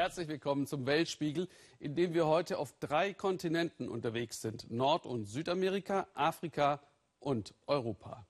Herzlich 0.00 0.28
willkommen 0.28 0.66
zum 0.66 0.86
Weltspiegel, 0.86 1.46
in 1.78 1.94
dem 1.94 2.14
wir 2.14 2.26
heute 2.26 2.56
auf 2.56 2.72
drei 2.80 3.12
Kontinenten 3.12 3.86
unterwegs 3.86 4.40
sind. 4.40 4.70
Nord- 4.70 5.04
und 5.04 5.26
Südamerika, 5.26 6.06
Afrika 6.14 6.80
und 7.18 7.52
Europa. 7.66 8.24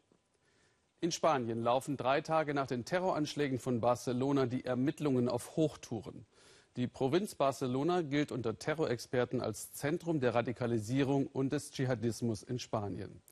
In 1.00 1.12
Spanien 1.12 1.62
laufen 1.62 1.96
drei 1.96 2.22
Tage 2.22 2.54
nach 2.54 2.66
den 2.66 2.84
Terroranschlägen 2.84 3.60
von 3.60 3.80
Barcelona 3.80 4.46
die 4.46 4.64
Ermittlungen 4.64 5.28
auf 5.28 5.54
Hochtouren. 5.54 6.26
Die 6.74 6.88
Provinz 6.88 7.36
Barcelona 7.36 8.02
gilt 8.02 8.32
unter 8.32 8.58
Terrorexperten 8.58 9.40
als 9.40 9.72
Zentrum 9.72 10.18
der 10.18 10.34
Radikalisierung 10.34 11.28
und 11.28 11.52
des 11.52 11.70
Dschihadismus 11.70 12.42
in 12.42 12.58
Spanien. 12.58 13.22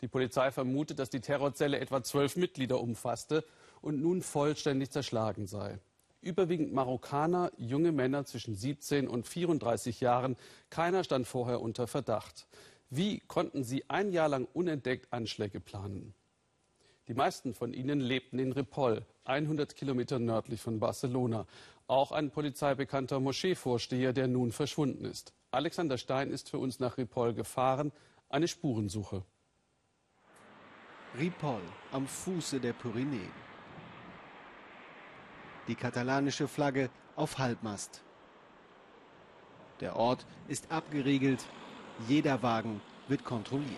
Die 0.00 0.06
Polizei 0.06 0.52
vermutet, 0.52 1.00
dass 1.00 1.10
die 1.10 1.20
Terrorzelle 1.20 1.80
etwa 1.80 2.04
zwölf 2.04 2.36
Mitglieder 2.36 2.80
umfasste 2.80 3.44
und 3.82 4.00
nun 4.00 4.22
vollständig 4.22 4.92
zerschlagen 4.92 5.48
sei. 5.48 5.80
Überwiegend 6.22 6.72
Marokkaner, 6.74 7.50
junge 7.56 7.92
Männer 7.92 8.26
zwischen 8.26 8.54
17 8.54 9.08
und 9.08 9.26
34 9.26 10.00
Jahren. 10.00 10.36
Keiner 10.68 11.02
stand 11.02 11.26
vorher 11.26 11.62
unter 11.62 11.86
Verdacht. 11.86 12.46
Wie 12.90 13.20
konnten 13.20 13.64
sie 13.64 13.88
ein 13.88 14.12
Jahr 14.12 14.28
lang 14.28 14.46
unentdeckt 14.52 15.12
Anschläge 15.12 15.60
planen? 15.60 16.14
Die 17.08 17.14
meisten 17.14 17.54
von 17.54 17.72
ihnen 17.72 18.00
lebten 18.00 18.38
in 18.38 18.52
Ripoll, 18.52 19.06
100 19.24 19.74
Kilometer 19.74 20.18
nördlich 20.18 20.60
von 20.60 20.78
Barcelona. 20.78 21.46
Auch 21.86 22.12
ein 22.12 22.30
polizeibekannter 22.30 23.18
Moscheevorsteher, 23.18 24.12
der 24.12 24.28
nun 24.28 24.52
verschwunden 24.52 25.06
ist. 25.06 25.32
Alexander 25.50 25.98
Stein 25.98 26.30
ist 26.30 26.50
für 26.50 26.58
uns 26.58 26.78
nach 26.80 26.98
Ripoll 26.98 27.32
gefahren. 27.32 27.92
Eine 28.28 28.46
Spurensuche. 28.46 29.24
Ripoll 31.18 31.62
am 31.90 32.06
Fuße 32.06 32.60
der 32.60 32.74
Pyrenäen. 32.74 33.49
Die 35.70 35.76
katalanische 35.76 36.48
Flagge 36.48 36.90
auf 37.14 37.38
Halbmast. 37.38 38.02
Der 39.78 39.94
Ort 39.94 40.26
ist 40.48 40.72
abgeriegelt. 40.72 41.44
Jeder 42.08 42.42
Wagen 42.42 42.80
wird 43.06 43.24
kontrolliert. 43.24 43.70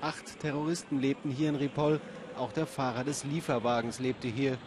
Acht 0.00 0.40
Terroristen 0.40 0.98
lebten 0.98 1.30
hier 1.30 1.50
in 1.50 1.54
Ripoll. 1.54 2.00
Auch 2.36 2.50
der 2.50 2.66
Fahrer 2.66 3.04
des 3.04 3.22
Lieferwagens 3.22 4.00
lebte 4.00 4.26
hier. 4.26 4.58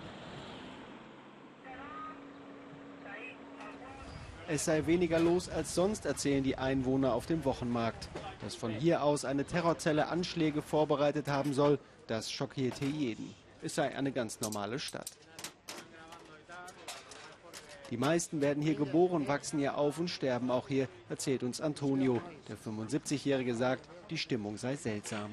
Es 4.48 4.64
sei 4.64 4.86
weniger 4.86 5.20
los 5.20 5.50
als 5.50 5.76
sonst, 5.76 6.06
erzählen 6.06 6.46
die 6.46 6.58
Einwohner 6.58 7.14
auf 7.14 7.26
dem 7.26 7.44
Wochenmarkt. 7.44 8.08
Dass 8.40 8.56
von 8.56 8.72
hier 8.72 9.04
aus 9.04 9.26
eine 9.26 9.44
Terrorzelle 9.44 10.08
Anschläge 10.08 10.62
vorbereitet 10.62 11.28
haben 11.28 11.54
soll, 11.54 11.80
das 12.08 12.32
schockierte 12.32 12.86
jeden. 12.86 13.36
Es 13.62 13.76
sei 13.76 13.96
eine 13.96 14.12
ganz 14.12 14.40
normale 14.40 14.80
Stadt. 14.80 15.12
Die 17.90 17.98
meisten 17.98 18.42
werden 18.42 18.62
hier 18.62 18.76
geboren, 18.76 19.28
wachsen 19.28 19.60
hier 19.60 19.78
auf 19.78 19.98
und 19.98 20.10
sterben 20.10 20.52
auch 20.52 20.68
hier, 20.68 20.90
erzählt 21.10 21.44
uns 21.44 21.62
Antonio. 21.62 22.22
Der 22.50 22.58
75-Jährige 22.58 23.56
sagt, 23.56 23.88
die 24.10 24.18
Stimmung 24.18 24.58
sei 24.58 24.76
seltsam. 24.76 25.32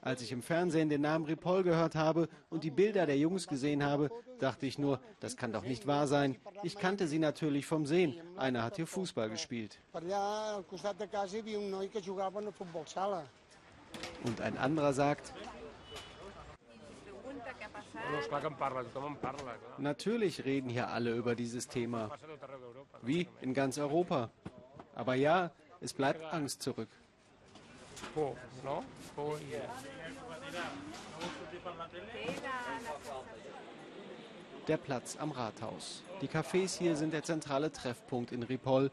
Als 0.00 0.22
ich 0.22 0.32
im 0.32 0.42
Fernsehen 0.42 0.88
den 0.88 1.02
Namen 1.02 1.26
Ripoll 1.26 1.62
gehört 1.62 1.94
habe 1.94 2.28
und 2.48 2.64
die 2.64 2.70
Bilder 2.70 3.04
der 3.06 3.18
Jungs 3.18 3.46
gesehen 3.46 3.84
habe, 3.84 4.10
dachte 4.38 4.66
ich 4.66 4.78
nur, 4.78 5.00
das 5.20 5.36
kann 5.36 5.52
doch 5.52 5.64
nicht 5.64 5.86
wahr 5.86 6.06
sein. 6.06 6.36
Ich 6.62 6.76
kannte 6.76 7.06
sie 7.06 7.18
natürlich 7.18 7.66
vom 7.66 7.84
Sehen. 7.84 8.14
Einer 8.36 8.62
hat 8.62 8.76
hier 8.76 8.86
Fußball 8.86 9.28
gespielt. 9.28 9.78
Und 14.24 14.40
ein 14.40 14.58
anderer 14.58 14.92
sagt, 14.92 15.32
Natürlich 19.78 20.44
reden 20.44 20.68
hier 20.68 20.88
alle 20.88 21.14
über 21.14 21.34
dieses 21.34 21.68
Thema. 21.68 22.10
Wie 23.02 23.28
in 23.40 23.54
ganz 23.54 23.78
Europa. 23.78 24.30
Aber 24.94 25.14
ja, 25.14 25.50
es 25.80 25.92
bleibt 25.92 26.24
Angst 26.32 26.62
zurück. 26.62 26.88
Der 34.66 34.76
Platz 34.76 35.16
am 35.18 35.30
Rathaus. 35.30 36.02
Die 36.20 36.28
Cafés 36.28 36.78
hier 36.78 36.96
sind 36.96 37.12
der 37.12 37.22
zentrale 37.22 37.72
Treffpunkt 37.72 38.32
in 38.32 38.42
Ripoll. 38.42 38.90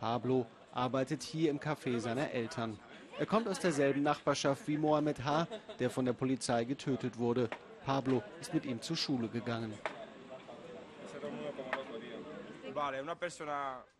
Pablo 0.00 0.46
arbeitet 0.72 1.22
hier 1.22 1.50
im 1.50 1.60
Café 1.60 1.98
seiner 1.98 2.30
Eltern. 2.30 2.78
Er 3.18 3.26
kommt 3.26 3.48
aus 3.48 3.60
derselben 3.60 4.02
Nachbarschaft 4.02 4.66
wie 4.66 4.76
Mohamed 4.76 5.24
H., 5.24 5.46
der 5.78 5.88
von 5.88 6.04
der 6.04 6.12
Polizei 6.12 6.64
getötet 6.64 7.16
wurde. 7.16 7.48
Pablo 7.84 8.22
ist 8.40 8.54
mit 8.54 8.64
ihm 8.64 8.80
zur 8.80 8.96
Schule 8.96 9.28
gegangen. 9.28 9.72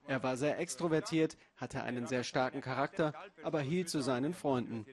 Er 0.07 0.23
war 0.23 0.37
sehr 0.37 0.59
extrovertiert, 0.59 1.37
hatte 1.57 1.83
einen 1.83 2.07
sehr 2.07 2.25
starken 2.25 2.61
Charakter, 2.61 3.13
aber 3.43 3.61
hielt 3.61 3.89
zu 3.89 4.01
seinen 4.01 4.35
Freunden. 4.35 4.85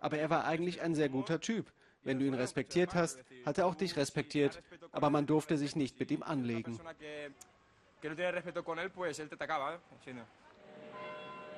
Aber 0.00 0.18
er 0.18 0.30
war 0.30 0.44
eigentlich 0.44 0.80
ein 0.82 0.94
sehr 0.94 1.08
guter 1.08 1.40
Typ. 1.40 1.72
Wenn 2.02 2.18
du 2.18 2.26
ihn 2.26 2.34
respektiert 2.34 2.94
hast, 2.94 3.22
hat 3.44 3.58
er 3.58 3.66
auch 3.66 3.74
dich 3.74 3.96
respektiert, 3.96 4.62
aber 4.92 5.10
man 5.10 5.26
durfte 5.26 5.56
sich 5.56 5.76
nicht 5.76 5.98
mit 6.00 6.10
ihm 6.10 6.22
anlegen. 6.22 6.78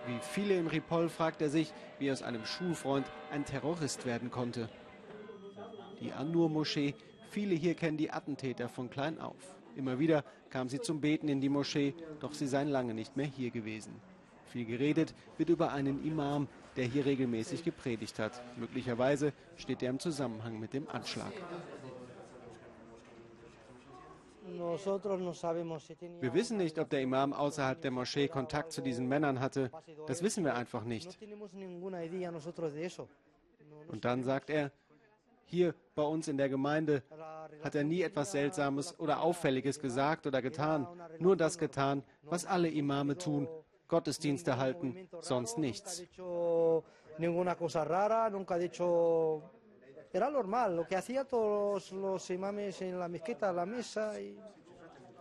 Wie 0.06 0.18
viele 0.20 0.56
im 0.56 0.66
Ripoll 0.66 1.08
fragt 1.08 1.42
er 1.42 1.48
sich, 1.48 1.72
wie 1.98 2.10
aus 2.10 2.22
einem 2.22 2.44
Schulfreund 2.44 3.06
ein 3.30 3.44
Terrorist 3.44 4.04
werden 4.04 4.30
konnte. 4.30 4.68
Die 6.02 6.12
An-Nur-Moschee, 6.12 6.94
viele 7.30 7.54
hier 7.54 7.74
kennen 7.74 7.96
die 7.96 8.10
Attentäter 8.10 8.68
von 8.68 8.90
klein 8.90 9.20
auf. 9.20 9.54
Immer 9.76 9.98
wieder 9.98 10.24
kam 10.50 10.68
sie 10.68 10.80
zum 10.80 11.00
Beten 11.00 11.28
in 11.28 11.40
die 11.40 11.48
Moschee, 11.48 11.94
doch 12.20 12.34
sie 12.34 12.48
seien 12.48 12.68
lange 12.68 12.92
nicht 12.92 13.16
mehr 13.16 13.26
hier 13.26 13.50
gewesen. 13.50 13.94
Viel 14.46 14.66
geredet 14.66 15.14
wird 15.38 15.48
über 15.48 15.72
einen 15.72 16.04
Imam, 16.04 16.48
der 16.76 16.84
hier 16.84 17.06
regelmäßig 17.06 17.64
gepredigt 17.64 18.18
hat. 18.18 18.42
Möglicherweise 18.58 19.32
steht 19.56 19.82
er 19.82 19.90
im 19.90 19.98
Zusammenhang 19.98 20.58
mit 20.58 20.74
dem 20.74 20.88
Anschlag. 20.88 21.32
Wir 26.20 26.34
wissen 26.34 26.56
nicht, 26.58 26.78
ob 26.78 26.90
der 26.90 27.00
Imam 27.00 27.32
außerhalb 27.32 27.80
der 27.80 27.92
Moschee 27.92 28.28
Kontakt 28.28 28.72
zu 28.72 28.82
diesen 28.82 29.08
Männern 29.08 29.40
hatte. 29.40 29.70
Das 30.06 30.22
wissen 30.22 30.44
wir 30.44 30.54
einfach 30.54 30.84
nicht. 30.84 31.16
Und 33.88 34.04
dann 34.04 34.24
sagt 34.24 34.50
er, 34.50 34.72
hier 35.44 35.74
bei 35.94 36.02
uns 36.02 36.28
in 36.28 36.36
der 36.36 36.48
Gemeinde 36.48 37.02
hat 37.62 37.74
er 37.74 37.84
nie 37.84 38.02
etwas 38.02 38.32
Seltsames 38.32 38.98
oder 38.98 39.22
Auffälliges 39.22 39.80
gesagt 39.80 40.26
oder 40.26 40.42
getan, 40.42 40.86
nur 41.18 41.36
das 41.36 41.58
getan, 41.58 42.02
was 42.22 42.46
alle 42.46 42.68
Imame 42.68 43.16
tun, 43.18 43.48
Gottesdienste 43.88 44.56
halten, 44.56 45.08
sonst 45.20 45.58
nichts. 45.58 46.02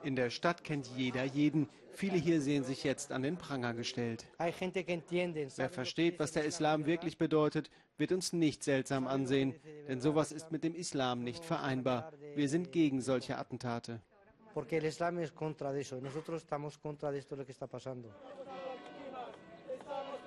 In 0.03 0.16
der 0.16 0.30
Stadt 0.30 0.64
kennt 0.64 0.88
jeder 0.88 1.24
jeden. 1.24 1.70
Viele 1.94 2.18
hier 2.18 2.42
sehen 2.42 2.64
sich 2.64 2.84
jetzt 2.84 3.12
an 3.12 3.22
den 3.22 3.38
Pranger 3.38 3.74
gestellt. 3.74 4.26
Wer 4.38 5.70
versteht, 5.70 6.20
was 6.20 6.32
der 6.32 6.46
Islam 6.46 6.86
wirklich 6.86 7.18
bedeutet, 7.18 7.70
wird 8.02 8.12
uns 8.12 8.34
nicht 8.34 8.64
seltsam 8.64 9.06
ansehen, 9.08 9.54
denn 9.88 10.02
sowas 10.02 10.32
ist 10.32 10.52
mit 10.52 10.64
dem 10.64 10.74
Islam 10.74 11.24
nicht 11.24 11.46
vereinbar. 11.46 12.12
Wir 12.36 12.50
sind 12.50 12.72
gegen 12.72 13.00
solche 13.00 13.38
Attentate. 13.38 14.02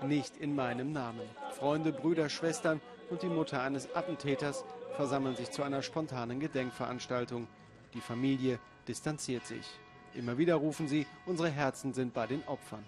Nicht 0.06 0.36
in 0.36 0.54
meinem 0.54 0.92
Namen. 0.92 1.28
Freunde, 1.50 1.92
Brüder, 1.92 2.28
Schwestern 2.28 2.80
und 3.10 3.22
die 3.22 3.28
Mutter 3.28 3.60
eines 3.60 3.92
Attentäters 3.94 4.64
versammeln 4.94 5.34
sich 5.34 5.50
zu 5.50 5.64
einer 5.64 5.82
spontanen 5.82 6.38
Gedenkveranstaltung. 6.38 7.48
Die 7.92 8.00
Familie 8.00 8.60
distanziert 8.86 9.46
sich. 9.46 9.66
Immer 10.14 10.38
wieder 10.38 10.54
rufen 10.54 10.86
sie, 10.86 11.06
unsere 11.26 11.50
Herzen 11.50 11.92
sind 11.92 12.14
bei 12.14 12.28
den 12.28 12.44
Opfern. 12.44 12.84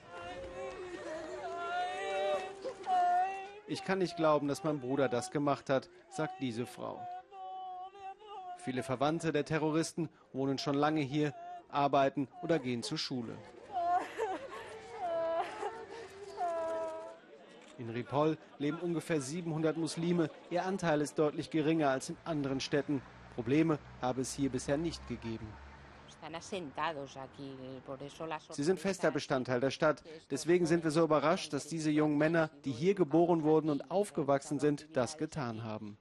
Ich 3.69 3.83
kann 3.85 3.99
nicht 3.99 4.17
glauben, 4.17 4.47
dass 4.47 4.63
mein 4.63 4.81
Bruder 4.81 5.09
das 5.09 5.33
gemacht 5.33 5.71
hat, 5.71 5.89
sagt 6.09 6.41
diese 6.41 6.67
Frau. 6.67 7.01
Viele 8.59 8.85
Verwandte 8.85 9.33
der 9.33 9.45
Terroristen 9.45 10.09
wohnen 10.33 10.59
schon 10.59 10.77
lange 10.77 11.01
hier, 11.01 11.35
arbeiten 11.69 12.29
oder 12.43 12.61
gehen 12.61 12.85
zur 12.85 12.99
Schule. 12.99 13.37
In 17.79 17.91
Ripoll 17.91 18.39
leben 18.59 18.79
ungefähr 18.79 19.21
700 19.21 19.77
Muslime. 19.77 20.31
Ihr 20.51 20.65
Anteil 20.65 21.01
ist 21.01 21.19
deutlich 21.19 21.51
geringer 21.51 21.91
als 21.91 22.09
in 22.09 22.17
anderen 22.25 22.61
Städten. 22.61 23.03
Probleme 23.35 23.79
habe 24.01 24.23
es 24.23 24.33
hier 24.33 24.49
bisher 24.49 24.79
nicht 24.79 25.07
gegeben. 25.09 25.47
Sie 28.57 28.65
sind 28.65 28.81
fester 28.81 29.11
Bestandteil 29.11 29.61
der 29.61 29.71
Stadt. 29.71 30.03
Deswegen 30.31 30.67
sind 30.67 30.85
wir 30.85 30.91
so 30.91 31.05
überrascht, 31.05 31.53
dass 31.53 31.69
diese 31.69 31.91
jungen 31.91 32.19
Männer, 32.19 32.51
die 32.65 32.73
hier 32.73 32.95
geboren 32.95 33.43
wurden 33.43 33.71
und 33.71 33.91
aufgewachsen 33.91 34.59
sind, 34.59 34.89
das 34.93 35.19
getan 35.19 35.63
haben. 35.63 35.97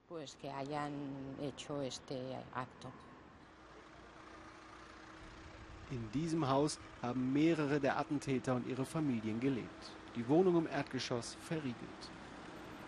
In 5.91 6.11
diesem 6.13 6.49
Haus 6.49 6.79
haben 7.01 7.31
mehrere 7.31 7.79
der 7.79 7.99
Attentäter 7.99 8.55
und 8.55 8.67
ihre 8.67 8.85
Familien 8.85 9.39
gelebt. 9.39 9.93
Die 10.15 10.27
Wohnung 10.27 10.57
im 10.57 10.67
Erdgeschoss 10.67 11.37
verriegelt. 11.41 11.75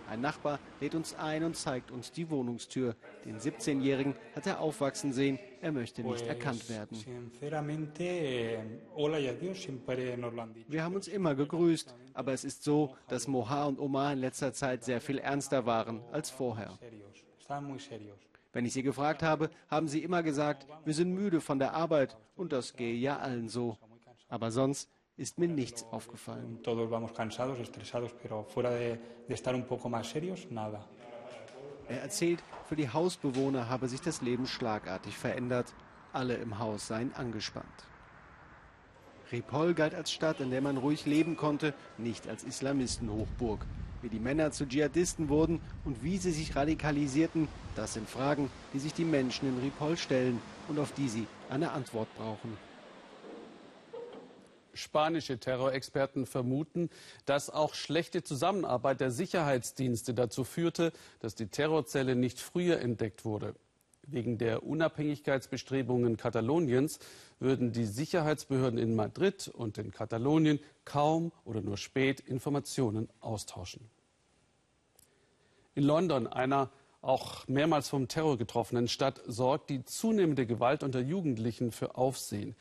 Ein 0.10 0.22
Nachbar 0.22 0.60
lädt 0.80 0.96
uns 0.96 1.14
ein 1.16 1.44
und 1.44 1.56
zeigt 1.56 1.92
uns 1.92 2.12
die 2.12 2.30
Wohnungstür. 2.30 2.96
Den 3.26 3.40
17-Jährigen 3.40 4.16
hat 4.36 4.48
er 4.48 4.62
aufwachsen 4.62 5.12
sehen. 5.12 5.38
Er 5.62 5.72
möchte 5.72 6.04
nicht 6.04 6.26
erkannt 6.28 6.70
werden. 6.70 6.98
Wir 10.68 10.84
haben 10.84 10.96
uns 10.96 11.08
immer 11.08 11.36
gegrüßt, 11.36 11.96
aber 12.14 12.34
es 12.34 12.44
ist 12.44 12.64
so, 12.64 12.96
dass 13.08 13.28
Moha 13.28 13.66
und 13.66 13.80
Omar 13.80 14.14
in 14.14 14.20
letzter 14.20 14.54
Zeit 14.54 14.84
sehr 14.84 15.02
viel 15.02 15.18
ernster 15.20 15.66
waren 15.66 16.02
als 16.12 16.30
vorher. 16.30 16.78
Wenn 18.54 18.66
ich 18.66 18.74
sie 18.74 18.84
gefragt 18.84 19.24
habe, 19.24 19.50
haben 19.70 19.88
sie 19.88 20.04
immer 20.04 20.24
gesagt, 20.24 20.68
wir 20.86 20.94
sind 20.94 21.14
müde 21.14 21.42
von 21.42 21.60
der 21.60 21.74
Arbeit 21.74 22.18
und 22.36 22.52
das 22.54 22.74
gehe 22.74 22.96
ja 22.96 23.18
allen 23.18 23.50
so. 23.50 23.78
Aber 24.30 24.52
sonst 24.52 24.90
ist 25.16 25.38
mir 25.40 25.48
nichts 25.48 25.84
aufgefallen. 25.92 26.60
Er 31.90 32.02
erzählt, 32.02 32.44
für 32.68 32.76
die 32.76 32.90
Hausbewohner 32.90 33.70
habe 33.70 33.88
sich 33.88 34.02
das 34.02 34.22
Leben 34.22 34.46
schlagartig 34.46 35.18
verändert. 35.18 35.74
Alle 36.12 36.36
im 36.36 36.60
Haus 36.60 36.88
seien 36.88 37.14
angespannt. 37.16 37.66
Ripoll 39.32 39.74
galt 39.74 39.94
als 39.94 40.12
Stadt, 40.12 40.40
in 40.40 40.52
der 40.52 40.62
man 40.62 40.78
ruhig 40.78 41.06
leben 41.06 41.38
konnte, 41.38 41.74
nicht 41.98 42.28
als 42.28 42.44
Islamistenhochburg. 42.44 43.66
Wie 44.02 44.10
die 44.10 44.20
Männer 44.20 44.52
zu 44.52 44.66
Dschihadisten 44.66 45.28
wurden 45.28 45.60
und 45.86 46.04
wie 46.04 46.18
sie 46.18 46.32
sich 46.32 46.56
radikalisierten, 46.56 47.48
das 47.76 47.94
sind 47.94 48.10
Fragen, 48.10 48.50
die 48.74 48.80
sich 48.80 48.94
die 48.94 49.06
Menschen 49.06 49.50
in 49.50 49.60
Ripoll 49.60 49.98
stellen 49.98 50.42
und 50.68 50.80
auf 50.80 50.92
die 50.94 51.10
sie 51.10 51.28
eine 51.50 51.72
Antwort 51.72 52.08
brauchen. 52.18 52.58
Spanische 54.78 55.40
Terrorexperten 55.40 56.26
vermuten, 56.26 56.90
dass 57.26 57.50
auch 57.50 57.74
schlechte 57.74 58.24
Zusammenarbeit 58.24 59.02
der 59.02 59.12
Sicherheitsdienste 59.12 60.14
dazu 60.14 60.44
führte, 60.44 60.94
dass 61.20 61.36
die 61.36 61.48
Terrorzelle 61.48 62.16
nicht 62.16 62.40
früher 62.40 62.80
entdeckt 62.80 63.26
wurde. 63.26 63.56
Wegen 64.10 64.38
der 64.38 64.64
Unabhängigkeitsbestrebungen 64.64 66.16
Kataloniens 66.16 67.00
würden 67.40 67.74
die 67.74 67.86
Sicherheitsbehörden 67.86 68.80
in 68.80 68.96
Madrid 68.96 69.50
und 69.50 69.78
in 69.78 69.92
Katalonien 69.92 70.60
kaum 70.86 71.34
oder 71.44 71.62
nur 71.62 71.76
spät 71.76 72.22
Informationen 72.22 73.10
austauschen. 73.20 73.90
In 75.76 75.84
London, 75.84 76.26
einer 76.26 76.72
auch 77.02 77.48
mehrmals 77.48 77.90
vom 77.90 78.08
Terror 78.08 78.38
getroffenen 78.38 78.88
Stadt, 78.88 79.22
sorgt 79.28 79.70
die 79.70 79.84
zunehmende 79.84 80.46
Gewalt 80.46 80.84
unter 80.84 81.00
Jugendlichen 81.00 81.72
für 81.72 81.96
Aufsehen. 81.96 82.56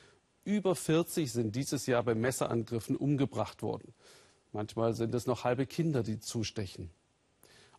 Über 0.47 0.77
40 0.77 1.33
sind 1.33 1.57
dieses 1.57 1.87
Jahr 1.87 2.05
bei 2.05 2.15
Messerangriffen 2.15 2.95
umgebracht 2.95 3.63
worden. 3.63 3.93
Manchmal 4.53 4.95
sind 4.95 5.13
es 5.13 5.27
noch 5.27 5.43
halbe 5.43 5.67
Kinder, 5.67 6.05
die 6.05 6.21
zustechen. 6.21 6.91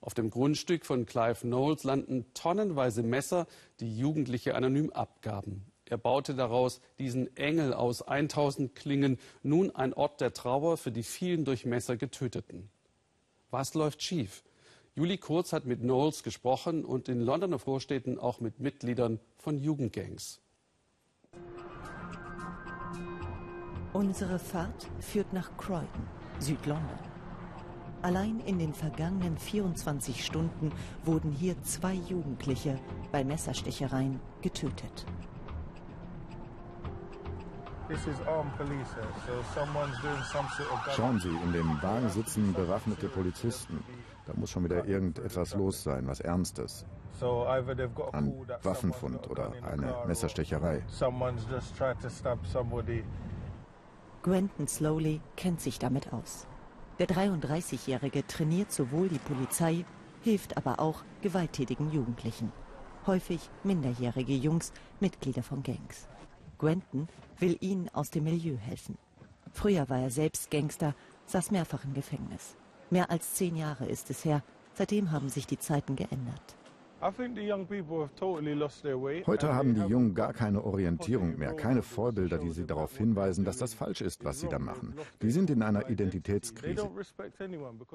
Auf 0.01 0.13
dem 0.13 0.29
Grundstück 0.29 0.85
von 0.85 1.05
Clive 1.05 1.39
Knowles 1.39 1.85
landen 1.85 2.25
tonnenweise 2.33 3.03
Messer, 3.03 3.47
die 3.79 3.97
Jugendliche 3.97 4.53
anonym 4.53 4.91
abgaben. 4.91 5.65
Er 5.85 5.97
baute 5.97 6.35
daraus 6.35 6.81
diesen 6.99 7.33
Engel 7.37 7.73
aus 7.73 8.01
1000 8.01 8.75
Klingen, 8.75 9.17
nun 9.43 9.73
ein 9.73 9.93
Ort 9.93 10.19
der 10.19 10.33
Trauer 10.33 10.75
für 10.75 10.91
die 10.91 11.03
vielen 11.03 11.45
durch 11.45 11.65
Messer 11.65 11.95
Getöteten. 11.95 12.69
Was 13.49 13.75
läuft 13.75 14.03
schief? 14.03 14.43
Julie 14.93 15.19
Kurz 15.19 15.53
hat 15.53 15.65
mit 15.65 15.79
Knowles 15.79 16.21
gesprochen 16.21 16.83
und 16.83 17.07
in 17.07 17.21
Londoner 17.21 17.59
Vorstädten 17.59 18.19
auch 18.19 18.41
mit 18.41 18.59
Mitgliedern 18.59 19.21
von 19.37 19.57
Jugendgangs. 19.57 20.41
Unsere 23.97 24.37
Fahrt 24.37 24.87
führt 24.99 25.33
nach 25.33 25.49
Croydon, 25.57 25.87
Südlondon. 26.37 26.99
Allein 28.03 28.39
in 28.41 28.59
den 28.59 28.71
vergangenen 28.71 29.39
24 29.39 30.23
Stunden 30.23 30.71
wurden 31.03 31.31
hier 31.31 31.59
zwei 31.63 31.95
Jugendliche 31.95 32.77
bei 33.11 33.23
Messerstechereien 33.23 34.19
getötet. 34.43 35.03
Schauen 40.95 41.19
Sie, 41.19 41.29
in 41.29 41.53
dem 41.53 41.81
Wagen 41.81 42.09
sitzen 42.09 42.53
bewaffnete 42.53 43.07
Polizisten. 43.07 43.83
Da 44.27 44.33
muss 44.35 44.51
schon 44.51 44.65
wieder 44.65 44.85
irgendetwas 44.85 45.55
los 45.55 45.81
sein, 45.81 46.05
was 46.05 46.19
Ernstes. 46.19 46.85
Ein 48.11 48.47
Waffenfund 48.61 49.27
oder 49.27 49.53
eine 49.63 49.95
Messerstecherei. 50.05 50.83
Gwenton 54.23 54.67
Slowly 54.67 55.21
kennt 55.35 55.61
sich 55.61 55.79
damit 55.79 56.11
aus. 56.11 56.47
Der 56.99 57.07
33-Jährige 57.07 58.25
trainiert 58.25 58.71
sowohl 58.71 59.07
die 59.07 59.19
Polizei, 59.19 59.85
hilft 60.21 60.57
aber 60.57 60.79
auch 60.79 61.03
gewalttätigen 61.21 61.91
Jugendlichen. 61.91 62.51
Häufig 63.05 63.39
minderjährige 63.63 64.33
Jungs, 64.33 64.73
Mitglieder 64.99 65.43
von 65.43 65.63
Gangs. 65.63 66.07
Gwenton 66.57 67.07
will 67.37 67.55
ihnen 67.61 67.87
aus 67.93 68.09
dem 68.09 68.25
Milieu 68.25 68.57
helfen. 68.57 68.97
Früher 69.53 69.87
war 69.89 69.99
er 69.99 70.09
selbst 70.09 70.51
Gangster, 70.51 70.93
saß 71.27 71.51
mehrfach 71.51 71.85
im 71.85 71.93
Gefängnis. 71.93 72.57
Mehr 72.89 73.09
als 73.09 73.35
zehn 73.35 73.55
Jahre 73.55 73.85
ist 73.85 74.09
es 74.09 74.25
her. 74.25 74.43
Seitdem 74.73 75.11
haben 75.11 75.29
sich 75.29 75.47
die 75.47 75.59
Zeiten 75.59 75.95
geändert. 75.95 76.56
Heute 76.99 77.23
haben 79.53 79.75
die 79.75 79.81
Jungen 79.81 80.15
gar 80.15 80.33
keine 80.33 80.63
Orientierung 80.63 81.37
mehr, 81.37 81.53
keine 81.53 81.83
Vorbilder, 81.83 82.39
die 82.39 82.49
sie 82.51 82.65
darauf 82.65 82.97
hinweisen, 82.97 83.45
dass 83.45 83.57
das 83.57 83.75
falsch 83.75 84.01
ist, 84.01 84.25
was 84.25 84.39
sie 84.39 84.47
da 84.47 84.57
machen. 84.57 84.95
Die 85.21 85.29
sind 85.29 85.51
in 85.51 85.61
einer 85.61 85.89
Identitätskrise. 85.89 86.89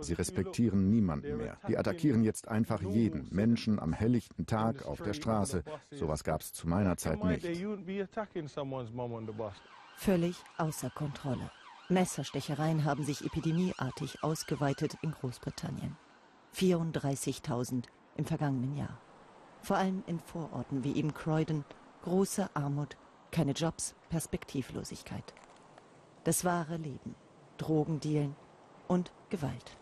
Sie 0.00 0.12
respektieren 0.12 0.88
niemanden 0.88 1.36
mehr. 1.36 1.58
Die 1.68 1.76
attackieren 1.76 2.22
jetzt 2.22 2.46
einfach 2.48 2.80
jeden, 2.80 3.26
Menschen 3.30 3.80
am 3.80 3.92
helllichten 3.92 4.46
Tag 4.46 4.86
auf 4.86 5.02
der 5.02 5.14
Straße. 5.14 5.64
Sowas 5.90 6.22
gab 6.22 6.42
es 6.42 6.52
zu 6.52 6.68
meiner 6.68 6.96
Zeit 6.96 7.24
nicht. 7.24 7.44
Völlig 9.96 10.36
außer 10.58 10.90
Kontrolle. 10.90 11.50
Messerstechereien 11.88 12.84
haben 12.84 13.02
sich 13.04 13.24
epidemieartig 13.24 14.22
ausgeweitet 14.22 14.96
in 15.02 15.10
Großbritannien. 15.10 15.96
34.000 16.54 17.86
im 18.16 18.24
vergangenen 18.24 18.76
Jahr. 18.76 18.98
Vor 19.62 19.76
allem 19.76 20.02
in 20.06 20.18
Vororten 20.18 20.84
wie 20.84 20.96
eben 20.96 21.14
Croydon 21.14 21.64
große 22.02 22.50
Armut, 22.54 22.96
keine 23.30 23.52
Jobs, 23.52 23.94
Perspektivlosigkeit. 24.10 25.34
Das 26.24 26.44
wahre 26.44 26.76
Leben, 26.76 27.14
Drogendealen 27.58 28.36
und 28.88 29.12
Gewalt. 29.30 29.76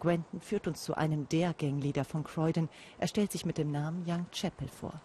Gwenton 0.00 0.40
führt 0.40 0.66
uns 0.66 0.82
zu 0.82 0.96
einem 0.96 1.28
der 1.28 1.54
Gangleader 1.54 2.04
von 2.04 2.24
Croydon. 2.24 2.68
Er 2.98 3.06
stellt 3.06 3.30
sich 3.30 3.46
mit 3.46 3.58
dem 3.58 3.70
Namen 3.70 4.04
Young 4.06 4.26
Chapel 4.32 4.68
vor. 4.68 5.00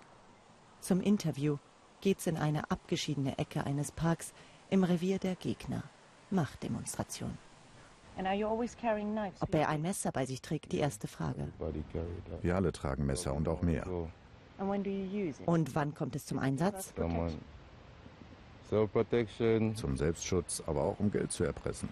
Zum 0.80 1.02
Interview 1.02 1.58
geht's 2.02 2.26
in 2.26 2.38
eine 2.38 2.72
abgeschiedene 2.72 3.38
Ecke 3.38 3.64
eines 3.64 3.92
Parks 3.92 4.34
im 4.70 4.84
Revier 4.84 5.20
der 5.20 5.36
Gegner. 5.36 5.84
Machtdemonstration. 6.30 7.38
Ob 9.40 9.56
er 9.56 9.70
ein 9.70 9.82
Messer 9.82 10.12
bei 10.12 10.26
sich 10.26 10.42
trägt, 10.42 10.72
die 10.72 10.80
erste 10.80 11.08
Frage. 11.08 11.50
Wir 12.42 12.56
alle 12.56 12.72
tragen 12.72 13.06
Messer 13.06 13.34
und 13.34 13.48
auch 13.48 13.62
mehr. 13.62 13.86
Und 15.46 15.76
wann 15.76 15.94
kommt 15.94 16.16
es 16.16 16.26
zum 16.26 16.40
Einsatz? 16.40 16.94
Zum 19.76 19.98
Selbstschutz, 19.98 20.64
aber 20.66 20.82
auch 20.84 21.00
um 21.00 21.12
Geld 21.12 21.32
zu 21.32 21.44
erpressen. 21.44 21.90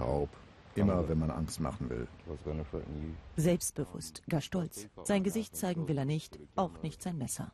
Raub. 0.00 0.28
Immer, 0.76 1.08
wenn 1.08 1.18
man 1.18 1.30
Angst 1.30 1.58
machen 1.60 1.90
will. 1.90 2.06
Selbstbewusst, 3.36 4.22
gar 4.28 4.40
stolz. 4.40 4.86
Sein 5.02 5.24
Gesicht 5.24 5.56
zeigen 5.56 5.88
will 5.88 5.98
er 5.98 6.04
nicht, 6.04 6.38
auch 6.54 6.82
nicht 6.82 7.02
sein 7.02 7.18
Messer. 7.18 7.50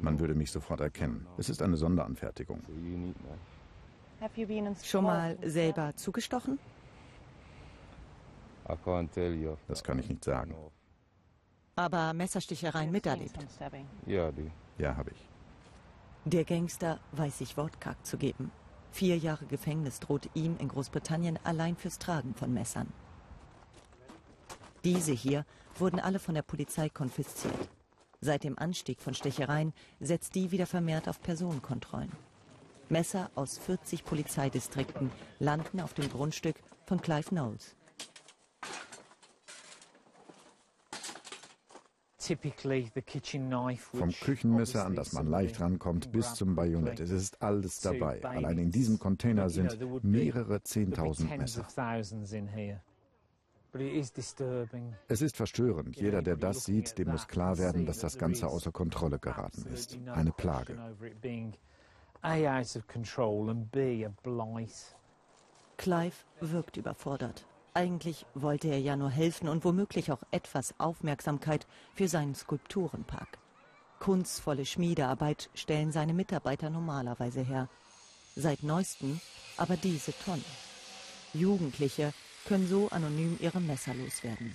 Man 0.00 0.20
würde 0.20 0.34
mich 0.34 0.52
sofort 0.52 0.80
erkennen. 0.80 1.26
Es 1.36 1.48
ist 1.48 1.62
eine 1.62 1.76
Sonderanfertigung. 1.76 2.60
Schon 4.82 5.04
mal 5.04 5.36
selber 5.42 5.94
zugestochen? 5.96 6.58
Das 9.68 9.84
kann 9.84 9.98
ich 9.98 10.08
nicht 10.08 10.24
sagen. 10.24 10.54
Aber 11.76 12.12
Messerstichereien 12.14 12.90
miterlebt? 12.90 13.36
Ja, 14.06 14.96
habe 14.96 15.10
ich. 15.10 15.28
Der 16.24 16.44
Gangster 16.44 16.98
weiß 17.12 17.38
sich 17.38 17.56
wortkarg 17.56 18.04
zu 18.04 18.16
geben. 18.16 18.50
Vier 18.90 19.18
Jahre 19.18 19.44
Gefängnis 19.46 20.00
droht 20.00 20.30
ihm 20.34 20.56
in 20.58 20.68
Großbritannien 20.68 21.38
allein 21.44 21.76
fürs 21.76 21.98
Tragen 21.98 22.34
von 22.34 22.52
Messern. 22.52 22.92
Diese 24.84 25.12
hier 25.12 25.44
wurden 25.78 26.00
alle 26.00 26.18
von 26.18 26.34
der 26.34 26.42
Polizei 26.42 26.88
konfisziert. 26.88 27.68
Seit 28.20 28.44
dem 28.44 28.58
Anstieg 28.58 29.00
von 29.02 29.14
Stechereien 29.14 29.74
setzt 30.00 30.34
die 30.34 30.50
wieder 30.50 30.66
vermehrt 30.66 31.08
auf 31.08 31.20
Personenkontrollen. 31.20 32.10
Messer 32.88 33.30
aus 33.34 33.58
40 33.58 34.04
Polizeidistrikten 34.04 35.10
landen 35.38 35.80
auf 35.80 35.94
dem 35.94 36.08
Grundstück 36.08 36.56
von 36.86 37.00
Clive 37.00 37.30
Knowles. 37.30 37.74
Vom 43.78 44.10
Küchenmesser, 44.10 44.84
an 44.84 44.94
das 44.96 45.12
man 45.12 45.28
leicht 45.28 45.60
rankommt, 45.60 46.10
bis 46.10 46.34
zum 46.34 46.56
Bajonett. 46.56 46.98
Es 46.98 47.10
ist 47.10 47.40
alles 47.40 47.80
dabei. 47.80 48.24
Allein 48.24 48.58
in 48.58 48.70
diesem 48.72 48.98
Container 48.98 49.48
sind 49.48 49.78
mehrere 50.02 50.62
Zehntausend 50.62 51.36
Messer. 51.38 51.66
Es 55.08 55.22
ist 55.22 55.36
verstörend. 55.36 55.96
Jeder, 55.96 56.22
der 56.22 56.36
das 56.36 56.64
sieht, 56.64 56.98
dem 56.98 57.10
muss 57.10 57.28
klar 57.28 57.58
werden, 57.58 57.86
dass 57.86 57.98
das 57.98 58.18
Ganze 58.18 58.48
außer 58.48 58.72
Kontrolle 58.72 59.18
geraten 59.18 59.66
ist. 59.66 59.98
Eine 60.06 60.32
Plage. 60.32 60.76
Clive 65.76 66.14
wirkt 66.40 66.76
überfordert. 66.76 67.46
Eigentlich 67.74 68.24
wollte 68.34 68.68
er 68.68 68.80
ja 68.80 68.96
nur 68.96 69.10
helfen 69.10 69.48
und 69.48 69.64
womöglich 69.64 70.10
auch 70.10 70.22
etwas 70.30 70.74
Aufmerksamkeit 70.78 71.66
für 71.94 72.08
seinen 72.08 72.34
Skulpturenpark. 72.34 73.38
Kunstvolle 74.00 74.64
Schmiedearbeit 74.64 75.50
stellen 75.54 75.92
seine 75.92 76.14
Mitarbeiter 76.14 76.70
normalerweise 76.70 77.42
her. 77.42 77.68
Seit 78.34 78.62
neuestem 78.62 79.20
aber 79.56 79.76
diese 79.76 80.12
Tonnen. 80.24 80.44
Jugendliche 81.32 82.12
können 82.46 82.66
so 82.66 82.88
anonym 82.90 83.36
ihre 83.40 83.60
Messer 83.60 83.94
loswerden. 83.94 84.54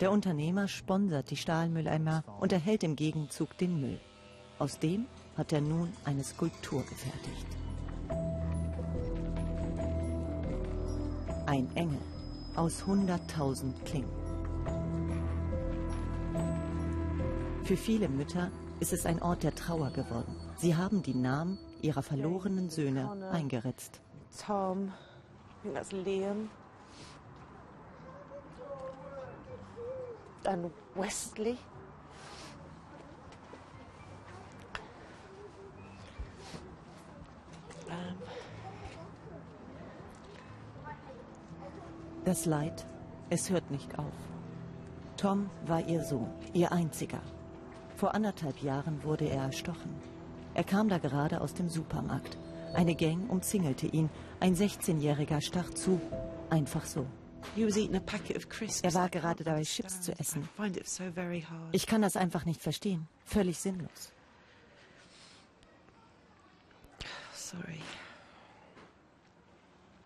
Der 0.00 0.10
Unternehmer 0.10 0.68
sponsert 0.68 1.30
die 1.30 1.36
Stahlmülleimer 1.36 2.24
und 2.40 2.52
erhält 2.52 2.84
im 2.84 2.96
Gegenzug 2.96 3.58
den 3.58 3.80
Müll. 3.80 4.00
Aus 4.58 4.78
dem 4.78 5.06
hat 5.36 5.52
er 5.52 5.60
nun 5.60 5.92
eine 6.04 6.24
Skulptur 6.24 6.82
gefertigt. 6.82 7.46
Ein 11.46 11.68
Engel 11.74 11.98
aus 12.56 12.82
100.000 12.84 13.72
Klingen. 13.84 14.10
Für 17.64 17.76
viele 17.76 18.08
Mütter 18.08 18.50
ist 18.80 18.92
es 18.92 19.06
ein 19.06 19.22
Ort 19.22 19.42
der 19.42 19.54
Trauer 19.54 19.90
geworden. 19.90 20.34
Sie 20.56 20.76
haben 20.76 21.02
die 21.02 21.14
Namen 21.14 21.58
ihrer 21.80 22.02
verlorenen 22.02 22.68
Söhne 22.68 23.30
eingeritzt. 23.30 24.00
Tom, 24.44 24.92
Liam, 26.04 26.48
dann 30.42 30.70
Wesley. 30.94 31.56
Das 42.32 42.46
Leid, 42.46 42.86
es 43.28 43.50
hört 43.50 43.70
nicht 43.70 43.98
auf. 43.98 44.14
Tom 45.18 45.50
war 45.66 45.86
ihr 45.86 46.02
Sohn, 46.02 46.30
ihr 46.54 46.72
einziger. 46.72 47.20
Vor 47.94 48.14
anderthalb 48.14 48.62
Jahren 48.62 49.04
wurde 49.04 49.28
er 49.28 49.42
erstochen. 49.42 49.94
Er 50.54 50.64
kam 50.64 50.88
da 50.88 50.96
gerade 50.96 51.42
aus 51.42 51.52
dem 51.52 51.68
Supermarkt. 51.68 52.38
Eine 52.72 52.94
Gang 52.94 53.28
umzingelte 53.28 53.86
ihn. 53.86 54.08
Ein 54.40 54.56
16-Jähriger 54.56 55.42
stach 55.42 55.68
zu. 55.74 56.00
Einfach 56.48 56.86
so. 56.86 57.04
Er 58.82 58.94
war 58.94 59.10
gerade 59.10 59.44
dabei, 59.44 59.60
Chips 59.64 60.00
zu 60.00 60.18
essen. 60.18 60.48
Ich 61.72 61.86
kann 61.86 62.00
das 62.00 62.16
einfach 62.16 62.46
nicht 62.46 62.62
verstehen. 62.62 63.08
Völlig 63.26 63.58
sinnlos. 63.58 64.10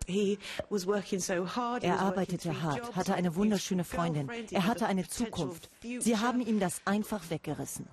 Er 0.07 1.99
arbeitete 1.99 2.61
hart, 2.61 2.95
hatte 2.95 3.13
eine 3.13 3.35
wunderschöne 3.35 3.83
Freundin. 3.83 4.29
Er 4.51 4.65
hatte 4.65 4.87
eine 4.87 5.07
Zukunft. 5.07 5.69
Sie 5.81 6.17
haben 6.17 6.41
ihm 6.41 6.59
das 6.59 6.81
einfach 6.85 7.29
weggerissen. 7.29 7.87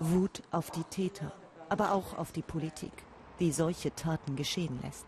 Wut 0.00 0.42
auf 0.50 0.70
die 0.70 0.84
Täter, 0.84 1.32
aber 1.68 1.92
auch 1.92 2.18
auf 2.18 2.32
die 2.32 2.42
Politik, 2.42 2.92
die 3.40 3.52
solche 3.52 3.94
Taten 3.94 4.36
geschehen 4.36 4.78
lässt. 4.82 5.06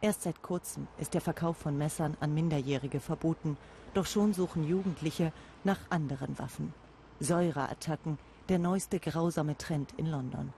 Erst 0.00 0.22
seit 0.22 0.42
kurzem 0.42 0.86
ist 0.98 1.14
der 1.14 1.20
Verkauf 1.20 1.56
von 1.56 1.76
Messern 1.76 2.16
an 2.20 2.32
Minderjährige 2.32 3.00
verboten, 3.00 3.56
doch 3.94 4.06
schon 4.06 4.32
suchen 4.32 4.62
Jugendliche 4.62 5.32
nach 5.64 5.80
anderen 5.90 6.38
Waffen. 6.38 6.72
Säureattacken, 7.18 8.18
der 8.48 8.60
neueste 8.60 9.00
grausame 9.00 9.58
Trend 9.58 9.92
in 9.96 10.06
London. 10.06 10.52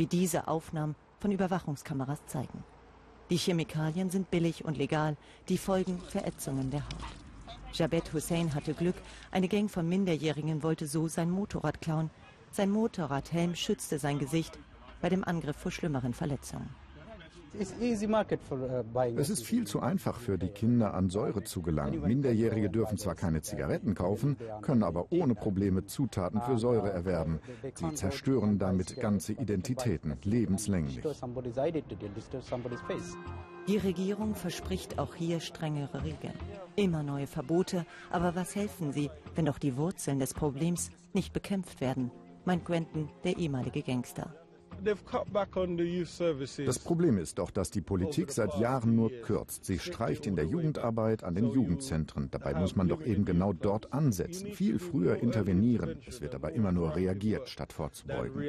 Wie 0.00 0.06
diese 0.06 0.48
Aufnahmen 0.48 0.96
von 1.18 1.30
Überwachungskameras 1.30 2.24
zeigen. 2.24 2.64
Die 3.28 3.36
Chemikalien 3.36 4.08
sind 4.08 4.30
billig 4.30 4.64
und 4.64 4.78
legal, 4.78 5.18
die 5.50 5.58
Folgen 5.58 6.00
Verätzungen 6.00 6.70
der 6.70 6.80
Haut. 6.86 7.04
Jabet 7.74 8.10
Hussein 8.14 8.54
hatte 8.54 8.72
Glück, 8.72 8.94
eine 9.30 9.46
Gang 9.46 9.70
von 9.70 9.86
Minderjährigen 9.86 10.62
wollte 10.62 10.86
so 10.86 11.06
sein 11.06 11.30
Motorrad 11.30 11.82
klauen. 11.82 12.08
Sein 12.50 12.70
Motorradhelm 12.70 13.54
schützte 13.54 13.98
sein 13.98 14.18
Gesicht 14.18 14.58
bei 15.02 15.10
dem 15.10 15.22
Angriff 15.22 15.56
vor 15.56 15.70
schlimmeren 15.70 16.14
Verletzungen. 16.14 16.70
Uh, 17.52 18.98
es 19.16 19.30
ist 19.30 19.44
viel 19.44 19.66
zu 19.66 19.80
einfach 19.80 20.18
für 20.18 20.38
die 20.38 20.48
Kinder, 20.48 20.94
an 20.94 21.10
Säure 21.10 21.42
zu 21.42 21.62
gelangen. 21.62 22.00
Minderjährige 22.02 22.70
dürfen 22.70 22.96
zwar 22.96 23.14
keine 23.14 23.42
Zigaretten 23.42 23.94
kaufen, 23.94 24.36
können 24.62 24.82
aber 24.82 25.10
ohne 25.10 25.34
Probleme 25.34 25.84
Zutaten 25.84 26.40
für 26.42 26.58
Säure 26.58 26.90
erwerben. 26.90 27.40
Sie 27.74 27.94
zerstören 27.94 28.58
damit 28.58 29.00
ganze 29.00 29.32
Identitäten, 29.32 30.16
lebenslänglich. 30.22 31.00
Die 33.66 33.76
Regierung 33.76 34.34
verspricht 34.34 34.98
auch 34.98 35.14
hier 35.14 35.40
strengere 35.40 36.02
Regeln. 36.02 36.34
Immer 36.76 37.02
neue 37.02 37.26
Verbote, 37.26 37.84
aber 38.10 38.34
was 38.34 38.54
helfen 38.54 38.92
sie, 38.92 39.10
wenn 39.34 39.46
doch 39.46 39.58
die 39.58 39.76
Wurzeln 39.76 40.18
des 40.18 40.34
Problems 40.34 40.90
nicht 41.12 41.32
bekämpft 41.32 41.80
werden, 41.80 42.10
meint 42.44 42.64
Quentin, 42.64 43.08
der 43.24 43.36
ehemalige 43.36 43.82
Gangster. 43.82 44.34
Das 46.66 46.78
Problem 46.78 47.18
ist 47.18 47.38
doch, 47.38 47.50
dass 47.50 47.70
die 47.70 47.80
Politik 47.80 48.32
seit 48.32 48.58
Jahren 48.58 48.96
nur 48.96 49.10
kürzt. 49.10 49.64
Sie 49.64 49.78
streicht 49.78 50.26
in 50.26 50.36
der 50.36 50.46
Jugendarbeit 50.46 51.24
an 51.24 51.34
den 51.34 51.50
Jugendzentren. 51.50 52.30
Dabei 52.30 52.54
muss 52.54 52.76
man 52.76 52.88
doch 52.88 53.02
eben 53.02 53.24
genau 53.24 53.52
dort 53.52 53.92
ansetzen, 53.92 54.52
viel 54.52 54.78
früher 54.78 55.16
intervenieren. 55.16 56.00
Es 56.06 56.20
wird 56.20 56.34
aber 56.34 56.52
immer 56.52 56.72
nur 56.72 56.96
reagiert, 56.96 57.48
statt 57.48 57.72
vorzubeugen. 57.72 58.42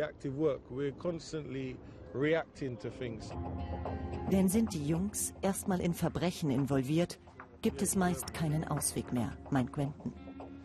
Denn 4.32 4.50
sind 4.50 4.74
die 4.74 4.88
Jungs 4.88 5.34
erstmal 5.42 5.80
in 5.80 5.94
Verbrechen 5.94 6.52
involviert, 6.52 7.20
gibt 7.62 7.82
es 7.82 7.96
meist 7.96 8.34
keinen 8.34 8.68
Ausweg 8.68 9.14
mehr, 9.14 9.32
meint 9.50 9.72
Quentin. 9.72 10.14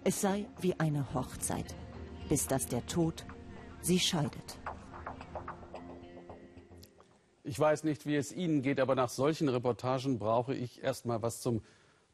Es 0.03 0.21
sei 0.21 0.47
wie 0.61 0.79
eine 0.79 1.15
Hochzeit, 1.15 1.75
bis 2.29 2.47
dass 2.47 2.67
der 2.67 2.85
Tod 2.87 3.27
sie 3.81 3.99
scheidet. 3.99 4.59
Ich 7.47 7.61
weiß 7.61 7.85
nicht, 7.85 8.07
wie 8.07 8.17
es 8.17 8.33
Ihnen 8.33 8.61
geht, 8.63 8.81
aber 8.81 8.97
nach 8.97 9.09
solchen 9.09 9.49
Reportagen 9.49 10.19
brauche 10.19 10.53
ich 10.53 10.83
erst 10.83 11.07
mal 11.07 11.23
was 11.23 11.41
zum 11.41 11.63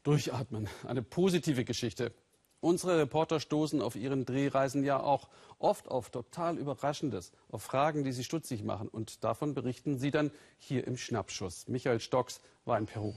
Durchatmen. 0.03 0.69
Eine 0.85 1.01
positive 1.01 1.65
Geschichte. 1.65 2.13
Unsere 2.61 2.99
Reporter 2.99 3.39
stoßen 3.39 3.81
auf 3.81 3.95
ihren 3.95 4.25
Drehreisen 4.25 4.83
ja 4.83 5.01
auch 5.01 5.27
oft 5.57 5.89
auf 5.89 6.11
total 6.11 6.57
Überraschendes, 6.59 7.31
auf 7.49 7.63
Fragen, 7.63 8.03
die 8.03 8.11
sie 8.11 8.23
stutzig 8.23 8.63
machen. 8.63 8.87
Und 8.87 9.23
davon 9.23 9.55
berichten 9.55 9.97
sie 9.97 10.11
dann 10.11 10.29
hier 10.59 10.85
im 10.85 10.97
Schnappschuss. 10.97 11.67
Michael 11.67 11.99
Stocks 11.99 12.39
war 12.63 12.77
in 12.77 12.85
Peru. 12.85 13.15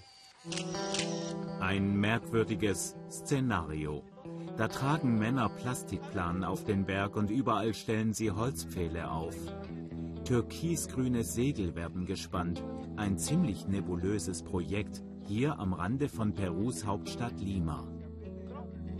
Ein 1.60 1.96
merkwürdiges 1.96 2.96
Szenario. 3.10 4.02
Da 4.56 4.68
tragen 4.68 5.18
Männer 5.18 5.50
Plastikplanen 5.50 6.44
auf 6.44 6.64
den 6.64 6.86
Berg 6.86 7.14
und 7.14 7.30
überall 7.30 7.74
stellen 7.74 8.14
sie 8.14 8.30
Holzpfähle 8.30 9.10
auf. 9.10 9.36
Türkisgrüne 10.26 11.22
Segel 11.22 11.76
werden 11.76 12.04
gespannt. 12.04 12.60
Ein 12.96 13.16
ziemlich 13.16 13.68
nebulöses 13.68 14.42
Projekt 14.42 15.04
hier 15.24 15.56
am 15.60 15.72
Rande 15.72 16.08
von 16.08 16.34
Perus 16.34 16.84
Hauptstadt 16.84 17.38
Lima. 17.38 17.86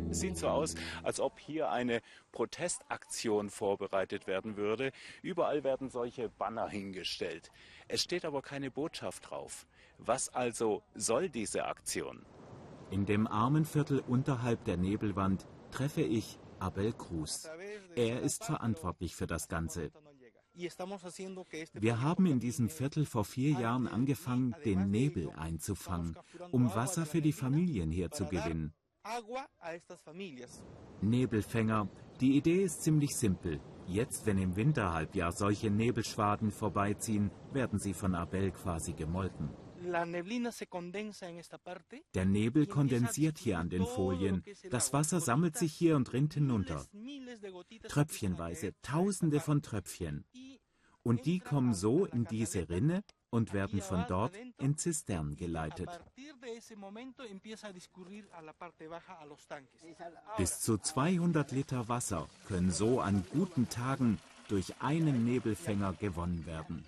Es 0.09 0.21
sieht 0.21 0.39
so 0.39 0.47
aus, 0.47 0.77
als 1.03 1.19
ob 1.19 1.41
hier 1.41 1.69
eine 1.73 2.01
Protestaktion 2.31 3.51
vorbereitet 3.51 4.29
werden 4.29 4.57
würde. 4.57 4.93
Überall 5.21 5.65
werden 5.65 5.91
solche 5.91 6.29
Banner 6.29 6.69
hingestellt. 6.69 7.51
Es 7.89 8.03
steht 8.03 8.25
aber 8.25 8.41
keine 8.41 8.71
Botschaft 8.71 9.29
drauf. 9.29 9.67
Was 9.99 10.29
also 10.29 10.85
soll 10.95 11.29
diese 11.29 11.65
Aktion? 11.65 12.25
In 12.93 13.05
dem 13.05 13.27
Armenviertel 13.27 13.99
unterhalb 13.99 14.65
der 14.65 14.77
Nebelwand 14.77 15.49
treffe 15.73 16.03
ich 16.03 16.39
Abel 16.61 16.93
Cruz. 16.93 17.51
Er 17.97 18.21
ist 18.21 18.45
verantwortlich 18.45 19.17
für 19.17 19.27
das 19.27 19.49
Ganze. 19.49 19.91
Wir 21.75 22.01
haben 22.01 22.27
in 22.27 22.41
diesem 22.41 22.69
Viertel 22.69 23.05
vor 23.05 23.25
vier 23.25 23.53
Jahren 23.53 23.87
angefangen, 23.87 24.55
den 24.65 24.91
Nebel 24.91 25.31
einzufangen, 25.31 26.17
um 26.51 26.75
Wasser 26.75 27.05
für 27.05 27.21
die 27.21 27.33
Familien 27.33 27.91
hier 27.91 28.11
zu 28.11 28.25
gewinnen. 28.27 28.73
Nebelfänger. 31.03 31.89
Die 32.21 32.37
Idee 32.37 32.63
ist 32.63 32.83
ziemlich 32.83 33.15
simpel. 33.15 33.61
Jetzt, 33.87 34.27
wenn 34.27 34.39
im 34.39 34.57
Winterhalbjahr 34.57 35.31
solche 35.31 35.71
Nebelschwaden 35.71 36.51
vorbeiziehen, 36.51 37.31
werden 37.53 37.79
sie 37.79 37.95
von 37.95 38.15
Abel 38.15 38.51
quasi 38.51 38.95
gemolken. 38.95 39.51
Der 42.15 42.25
Nebel 42.25 42.67
kondensiert 42.67 43.39
hier 43.39 43.59
an 43.59 43.69
den 43.69 43.87
Folien. 43.87 44.43
Das 44.71 44.93
Wasser 44.93 45.21
sammelt 45.21 45.57
sich 45.57 45.73
hier 45.73 45.97
und 45.97 46.13
rinnt 46.13 46.35
hinunter. 46.35 46.85
Tröpfchenweise, 47.87 48.75
tausende 48.83 49.39
von 49.39 49.63
Tröpfchen. 49.63 50.25
Und 51.07 51.25
die 51.25 51.39
kommen 51.39 51.73
so 51.73 52.05
in 52.05 52.25
diese 52.25 52.69
Rinne 52.69 53.05
und 53.31 53.53
werden 53.53 53.81
von 53.81 54.05
dort 54.09 54.35
in 54.59 54.77
Zisternen 54.77 55.37
geleitet. 55.37 55.89
Bis 60.37 60.61
zu 60.61 60.79
200 60.79 61.53
Liter 61.53 61.89
Wasser 61.89 62.29
können 62.49 62.73
so 62.73 63.01
an 63.01 63.25
guten 63.31 63.69
Tagen 63.69 64.19
durch 64.49 64.75
einen 64.81 65.25
Nebelfänger 65.25 65.93
gewonnen 65.93 66.45
werden. 66.45 66.85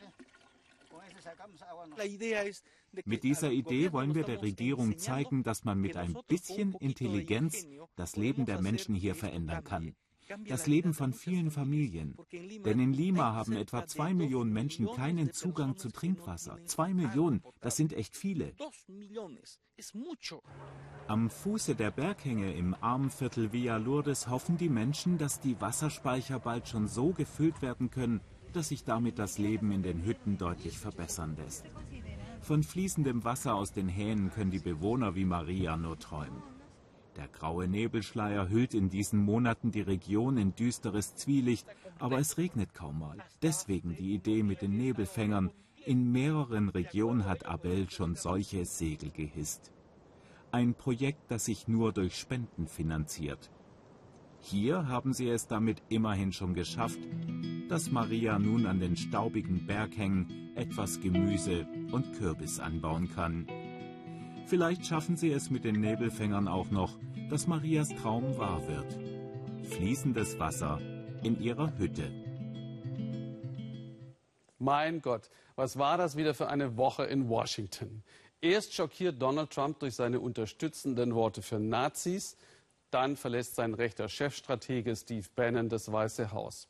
Mit 3.04 3.22
dieser 3.22 3.52
Idee 3.52 3.92
wollen 3.92 4.16
wir 4.16 4.24
der 4.24 4.42
Regierung 4.42 4.98
zeigen, 4.98 5.44
dass 5.44 5.62
man 5.62 5.80
mit 5.80 5.96
ein 5.96 6.18
bisschen 6.26 6.74
Intelligenz 6.74 7.68
das 7.94 8.16
Leben 8.16 8.46
der 8.46 8.60
Menschen 8.60 8.96
hier 8.96 9.14
verändern 9.14 9.62
kann 9.62 9.94
das 10.46 10.66
Leben 10.66 10.94
von 10.94 11.12
vielen 11.12 11.50
Familien. 11.50 12.16
Denn 12.64 12.80
in 12.80 12.92
Lima 12.92 13.32
haben 13.32 13.54
etwa 13.54 13.86
zwei 13.86 14.14
Millionen 14.14 14.52
Menschen 14.52 14.86
keinen 14.94 15.32
Zugang 15.32 15.76
zu 15.76 15.90
Trinkwasser. 15.90 16.58
Zwei 16.66 16.94
Millionen, 16.94 17.42
das 17.60 17.76
sind 17.76 17.92
echt 17.92 18.16
viele. 18.16 18.52
Am 21.06 21.30
Fuße 21.30 21.74
der 21.74 21.90
Berghänge 21.90 22.52
im 22.54 22.74
Armenviertel 22.80 23.52
Villa 23.52 23.76
Lourdes 23.76 24.28
hoffen 24.28 24.56
die 24.56 24.68
Menschen, 24.68 25.18
dass 25.18 25.40
die 25.40 25.60
Wasserspeicher 25.60 26.40
bald 26.40 26.68
schon 26.68 26.88
so 26.88 27.12
gefüllt 27.12 27.62
werden 27.62 27.90
können, 27.90 28.20
dass 28.52 28.68
sich 28.68 28.84
damit 28.84 29.18
das 29.18 29.38
Leben 29.38 29.70
in 29.72 29.82
den 29.82 30.04
Hütten 30.04 30.38
deutlich 30.38 30.78
verbessern 30.78 31.36
lässt. 31.36 31.64
Von 32.40 32.62
fließendem 32.62 33.24
Wasser 33.24 33.54
aus 33.54 33.72
den 33.72 33.88
Hähnen 33.88 34.30
können 34.30 34.50
die 34.50 34.58
Bewohner 34.58 35.14
wie 35.14 35.24
Maria 35.24 35.76
nur 35.76 35.98
träumen. 35.98 36.42
Der 37.18 37.26
graue 37.26 37.66
Nebelschleier 37.66 38.48
hüllt 38.48 38.74
in 38.74 38.90
diesen 38.90 39.18
Monaten 39.18 39.72
die 39.72 39.80
Region 39.80 40.38
in 40.38 40.54
düsteres 40.54 41.16
Zwielicht, 41.16 41.66
aber 41.98 42.20
es 42.20 42.38
regnet 42.38 42.74
kaum 42.74 43.00
mal. 43.00 43.18
Deswegen 43.42 43.96
die 43.96 44.14
Idee 44.14 44.44
mit 44.44 44.62
den 44.62 44.76
Nebelfängern. 44.76 45.50
In 45.84 46.12
mehreren 46.12 46.68
Regionen 46.68 47.24
hat 47.26 47.44
Abel 47.44 47.90
schon 47.90 48.14
solche 48.14 48.64
Segel 48.64 49.10
gehisst. 49.10 49.72
Ein 50.52 50.74
Projekt, 50.74 51.28
das 51.28 51.46
sich 51.46 51.66
nur 51.66 51.92
durch 51.92 52.16
Spenden 52.16 52.68
finanziert. 52.68 53.50
Hier 54.40 54.86
haben 54.86 55.12
sie 55.12 55.28
es 55.28 55.48
damit 55.48 55.82
immerhin 55.88 56.32
schon 56.32 56.54
geschafft, 56.54 57.00
dass 57.68 57.90
Maria 57.90 58.38
nun 58.38 58.64
an 58.66 58.78
den 58.78 58.96
staubigen 58.96 59.66
Berghängen 59.66 60.52
etwas 60.54 61.00
Gemüse 61.00 61.66
und 61.90 62.12
Kürbis 62.12 62.60
anbauen 62.60 63.10
kann. 63.12 63.48
Vielleicht 64.46 64.86
schaffen 64.86 65.16
sie 65.16 65.30
es 65.30 65.50
mit 65.50 65.64
den 65.64 65.80
Nebelfängern 65.80 66.48
auch 66.48 66.70
noch, 66.70 66.96
dass 67.28 67.46
Marias 67.46 67.90
Traum 67.90 68.38
wahr 68.38 68.66
wird. 68.66 68.98
Fließendes 69.70 70.38
Wasser 70.38 70.80
in 71.22 71.40
ihrer 71.40 71.76
Hütte. 71.76 72.10
Mein 74.58 75.02
Gott, 75.02 75.30
was 75.54 75.78
war 75.78 75.98
das 75.98 76.16
wieder 76.16 76.34
für 76.34 76.48
eine 76.48 76.76
Woche 76.76 77.04
in 77.04 77.28
Washington? 77.28 78.02
Erst 78.40 78.72
schockiert 78.72 79.20
Donald 79.20 79.50
Trump 79.50 79.78
durch 79.80 79.94
seine 79.94 80.20
unterstützenden 80.20 81.14
Worte 81.14 81.42
für 81.42 81.58
Nazis, 81.58 82.36
dann 82.90 83.16
verlässt 83.16 83.56
sein 83.56 83.74
rechter 83.74 84.08
Chefstratege 84.08 84.96
Steve 84.96 85.26
Bannon 85.34 85.68
das 85.68 85.92
Weiße 85.92 86.32
Haus. 86.32 86.68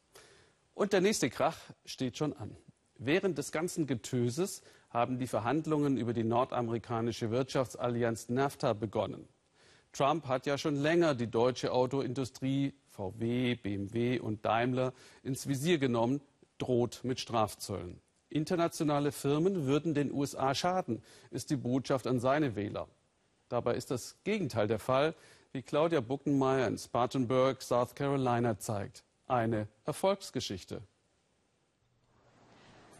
Und 0.74 0.92
der 0.92 1.00
nächste 1.00 1.30
Krach 1.30 1.58
steht 1.84 2.16
schon 2.16 2.32
an. 2.32 2.56
Während 2.96 3.38
des 3.38 3.52
ganzen 3.52 3.86
Getöses 3.86 4.62
haben 4.90 5.18
die 5.18 5.28
Verhandlungen 5.28 5.98
über 5.98 6.12
die 6.12 6.24
nordamerikanische 6.24 7.30
Wirtschaftsallianz 7.30 8.28
NAFTA 8.28 8.72
begonnen. 8.72 9.28
Trump 9.98 10.28
hat 10.28 10.46
ja 10.46 10.56
schon 10.56 10.76
länger 10.76 11.16
die 11.16 11.26
deutsche 11.26 11.72
Autoindustrie, 11.72 12.72
VW, 12.86 13.56
BMW 13.56 14.20
und 14.20 14.44
Daimler 14.44 14.92
ins 15.24 15.48
Visier 15.48 15.78
genommen, 15.78 16.20
droht 16.58 17.00
mit 17.02 17.18
Strafzöllen. 17.18 18.00
Internationale 18.28 19.10
Firmen 19.10 19.66
würden 19.66 19.94
den 19.94 20.12
USA 20.12 20.54
schaden, 20.54 21.02
ist 21.32 21.50
die 21.50 21.56
Botschaft 21.56 22.06
an 22.06 22.20
seine 22.20 22.54
Wähler. 22.54 22.86
Dabei 23.48 23.74
ist 23.74 23.90
das 23.90 24.22
Gegenteil 24.22 24.68
der 24.68 24.78
Fall, 24.78 25.16
wie 25.50 25.62
Claudia 25.62 26.00
Buckenmeier 26.00 26.68
in 26.68 26.78
Spartanburg, 26.78 27.60
South 27.60 27.96
Carolina 27.96 28.56
zeigt. 28.56 29.02
Eine 29.26 29.66
Erfolgsgeschichte. 29.84 30.80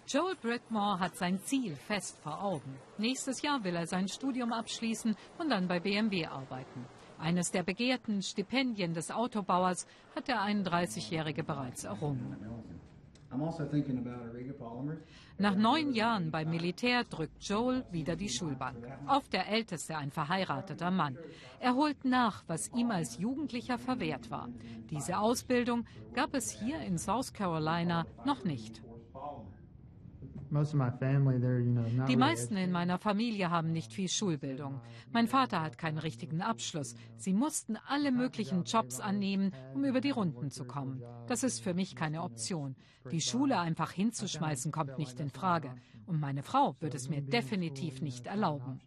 Joel 0.09 0.37
Britmore 0.37 1.01
hat 1.01 1.16
sein 1.16 1.38
Ziel 1.42 1.77
fest 1.77 2.18
vor 2.23 2.42
Augen. 2.42 2.79
Nächstes 2.97 3.42
Jahr 3.42 3.62
will 3.62 3.77
er 3.77 3.87
sein 3.87 4.09
Studium 4.09 4.55
abschließen 4.55 5.14
und 5.37 5.51
dann 5.51 5.68
bei 5.68 5.81
BMW 5.81 6.25
arbeiten. 6.25 6.87
Eines 7.18 7.51
der 7.51 7.62
begehrten 7.62 8.23
Stipendien 8.23 8.94
des 8.94 9.11
Autobauers 9.11 9.87
hat 10.16 10.29
der 10.29 10.40
31-Jährige 10.40 11.44
bereits 11.44 11.85
errungen. 11.85 12.38
Also 12.40 12.55
Nach 15.37 15.55
neun 15.55 15.92
Jahren 15.92 16.31
beim 16.31 16.49
Militär 16.49 17.05
drückt 17.05 17.44
Joel 17.44 17.85
wieder 17.90 18.16
die 18.16 18.31
Schulbank. 18.31 18.79
Oft 19.07 19.35
der 19.35 19.47
älteste, 19.51 19.94
ein 19.99 20.11
verheirateter 20.11 20.90
Mann. 20.90 21.18
Er 21.61 21.75
holt 21.75 22.07
nach, 22.07 22.44
was 22.47 22.73
ihm 22.75 22.90
als 22.90 23.18
Jugendlicher 23.18 23.77
verwehrt 23.77 24.31
war. 24.31 24.49
Diese 24.88 25.18
Ausbildung 25.18 25.85
gab 26.14 26.33
es 26.33 26.51
hier 26.51 26.81
in 26.81 26.97
South 26.97 27.35
Carolina 27.35 28.07
noch 28.25 28.44
nicht. 28.44 28.81
Die 30.50 32.16
meisten 32.16 32.56
in 32.56 32.72
meiner 32.72 32.98
Familie 32.98 33.50
haben 33.50 33.72
nicht 33.72 33.92
viel 33.92 34.08
Schulbildung. 34.08 34.80
Mein 35.12 35.26
Vater 35.26 35.62
hat 35.62 35.78
keinen 35.78 35.98
richtigen 35.98 36.40
Abschluss. 36.40 36.94
Sie 37.16 37.32
mussten 37.32 37.76
alle 37.87 38.12
möglichen 38.12 38.64
Jobs 38.64 39.00
annehmen, 39.00 39.52
um 39.74 39.84
über 39.84 40.00
die 40.00 40.11
Runden 40.11 40.50
zu 40.50 40.64
kommen. 40.64 41.02
Das 41.26 41.42
ist 41.42 41.62
für 41.62 41.74
mich 41.74 41.96
keine 41.96 42.22
Option. 42.22 42.76
Die 43.11 43.20
Schule 43.20 43.58
einfach 43.58 43.92
hinzuschmeißen 43.92 44.72
kommt 44.72 44.98
nicht 44.98 45.20
in 45.20 45.30
Frage. 45.30 45.74
Und 46.06 46.20
meine 46.20 46.42
Frau 46.42 46.74
würde 46.80 46.96
es 46.96 47.08
mir 47.08 47.20
definitiv 47.20 48.00
nicht 48.00 48.26
erlauben. 48.26 48.80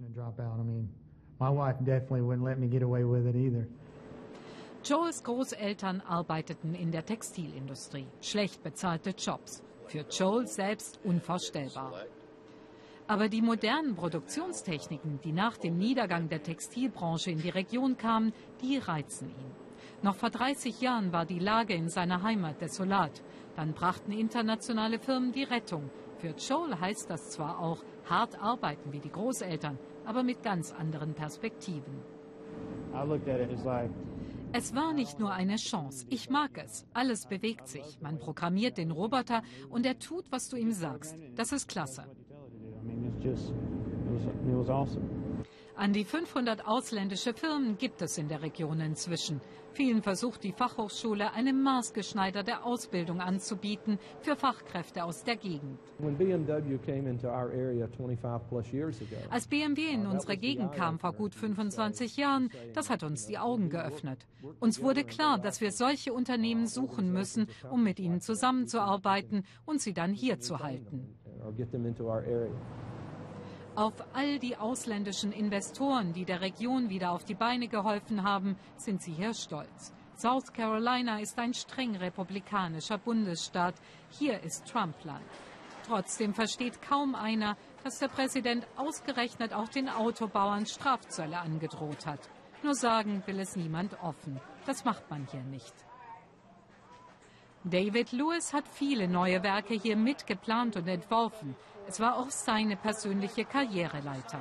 Joels 4.83 5.23
Großeltern 5.23 6.01
arbeiteten 6.01 6.73
in 6.73 6.91
der 6.91 7.05
Textilindustrie. 7.05 8.07
Schlecht 8.19 8.63
bezahlte 8.63 9.11
Jobs. 9.11 9.63
Für 9.91 10.05
Joel 10.09 10.47
selbst 10.47 11.01
unvorstellbar. 11.03 12.05
Aber 13.07 13.27
die 13.27 13.41
modernen 13.41 13.93
Produktionstechniken, 13.93 15.19
die 15.21 15.33
nach 15.33 15.57
dem 15.57 15.77
Niedergang 15.77 16.29
der 16.29 16.41
Textilbranche 16.41 17.31
in 17.31 17.39
die 17.39 17.49
Region 17.49 17.97
kamen, 17.97 18.31
die 18.61 18.77
reizen 18.77 19.27
ihn. 19.27 19.51
Noch 20.01 20.15
vor 20.15 20.29
30 20.29 20.79
Jahren 20.79 21.11
war 21.11 21.25
die 21.25 21.39
Lage 21.39 21.73
in 21.73 21.89
seiner 21.89 22.23
Heimat 22.23 22.61
desolat. 22.61 23.21
Dann 23.57 23.73
brachten 23.73 24.13
internationale 24.13 24.97
Firmen 24.97 25.33
die 25.33 25.43
Rettung. 25.43 25.89
Für 26.19 26.35
Joel 26.37 26.79
heißt 26.79 27.09
das 27.09 27.31
zwar 27.31 27.59
auch 27.59 27.83
hart 28.05 28.41
arbeiten 28.41 28.93
wie 28.93 29.01
die 29.01 29.11
Großeltern, 29.11 29.77
aber 30.05 30.23
mit 30.23 30.41
ganz 30.41 30.71
anderen 30.71 31.13
Perspektiven. 31.13 32.01
I 32.93 33.05
looked 33.05 33.27
at 33.27 33.41
it 33.41 33.51
as 33.51 33.65
like 33.65 33.91
es 34.53 34.75
war 34.75 34.93
nicht 34.93 35.19
nur 35.19 35.31
eine 35.31 35.55
Chance. 35.55 36.05
Ich 36.09 36.29
mag 36.29 36.57
es. 36.57 36.85
Alles 36.93 37.25
bewegt 37.25 37.67
sich. 37.67 37.99
Man 38.01 38.19
programmiert 38.19 38.77
den 38.77 38.91
Roboter 38.91 39.43
und 39.69 39.85
er 39.85 39.97
tut, 39.97 40.31
was 40.31 40.49
du 40.49 40.57
ihm 40.57 40.71
sagst. 40.73 41.15
Das 41.35 41.51
ist 41.51 41.67
klasse. 41.67 42.03
An 45.81 45.93
die 45.93 46.05
500 46.05 46.67
ausländische 46.67 47.33
Firmen 47.33 47.75
gibt 47.75 48.03
es 48.03 48.19
in 48.19 48.27
der 48.27 48.43
Region 48.43 48.79
inzwischen. 48.81 49.41
Vielen 49.73 50.03
versucht 50.03 50.43
die 50.43 50.51
Fachhochschule 50.51 51.33
eine 51.33 51.53
maßgeschneiderte 51.53 52.63
Ausbildung 52.63 53.19
anzubieten 53.19 53.97
für 54.19 54.35
Fachkräfte 54.35 55.03
aus 55.03 55.23
der 55.23 55.37
Gegend. 55.37 55.79
Als 59.31 59.47
BMW 59.47 59.81
in 59.87 60.05
unsere 60.05 60.37
Gegend 60.37 60.71
kam 60.73 60.99
vor 60.99 61.13
gut 61.13 61.33
25 61.33 62.15
Jahren, 62.15 62.51
das 62.75 62.91
hat 62.91 63.01
uns 63.01 63.25
die 63.25 63.39
Augen 63.39 63.71
geöffnet. 63.71 64.27
Uns 64.59 64.83
wurde 64.83 65.03
klar, 65.03 65.39
dass 65.39 65.61
wir 65.61 65.71
solche 65.71 66.13
Unternehmen 66.13 66.67
suchen 66.67 67.11
müssen, 67.11 67.47
um 67.71 67.83
mit 67.83 67.99
ihnen 67.99 68.21
zusammenzuarbeiten 68.21 69.45
und 69.65 69.81
sie 69.81 69.93
dann 69.93 70.13
hier 70.13 70.39
zu 70.39 70.59
halten. 70.59 71.17
Auf 73.81 73.95
all 74.13 74.37
die 74.37 74.57
ausländischen 74.57 75.31
Investoren, 75.31 76.13
die 76.13 76.23
der 76.23 76.41
Region 76.41 76.91
wieder 76.91 77.09
auf 77.09 77.23
die 77.23 77.33
Beine 77.33 77.67
geholfen 77.67 78.21
haben, 78.21 78.55
sind 78.77 79.01
sie 79.01 79.11
hier 79.11 79.33
stolz. 79.33 79.91
South 80.15 80.53
Carolina 80.53 81.19
ist 81.19 81.39
ein 81.39 81.55
streng 81.55 81.95
republikanischer 81.95 82.99
Bundesstaat. 82.99 83.73
Hier 84.11 84.39
ist 84.43 84.67
Trumpland. 84.67 85.25
Trotzdem 85.87 86.35
versteht 86.35 86.79
kaum 86.83 87.15
einer, 87.15 87.57
dass 87.83 87.97
der 87.97 88.09
Präsident 88.09 88.67
ausgerechnet 88.77 89.51
auch 89.51 89.69
den 89.69 89.89
Autobauern 89.89 90.67
Strafzölle 90.67 91.39
angedroht 91.39 92.05
hat. 92.05 92.29
Nur 92.61 92.75
sagen 92.75 93.23
will 93.25 93.39
es 93.39 93.55
niemand 93.55 93.99
offen. 94.03 94.39
Das 94.67 94.85
macht 94.85 95.09
man 95.09 95.27
hier 95.31 95.41
nicht. 95.41 95.73
David 97.63 98.11
Lewis 98.11 98.53
hat 98.53 98.67
viele 98.67 99.07
neue 99.07 99.43
Werke 99.43 99.75
hier 99.75 99.95
mitgeplant 99.95 100.77
und 100.77 100.87
entworfen. 100.87 101.55
Es 101.87 101.99
war 101.99 102.17
auch 102.17 102.31
seine 102.31 102.75
persönliche 102.75 103.45
Karriereleiter. 103.45 104.39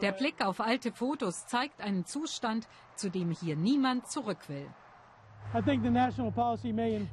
Der 0.00 0.12
Blick 0.12 0.44
auf 0.44 0.60
alte 0.60 0.92
Fotos 0.92 1.46
zeigt 1.46 1.80
einen 1.80 2.04
Zustand, 2.04 2.66
zu 2.96 3.10
dem 3.10 3.30
hier 3.30 3.54
niemand 3.54 4.08
zurück 4.08 4.48
will. 4.48 4.66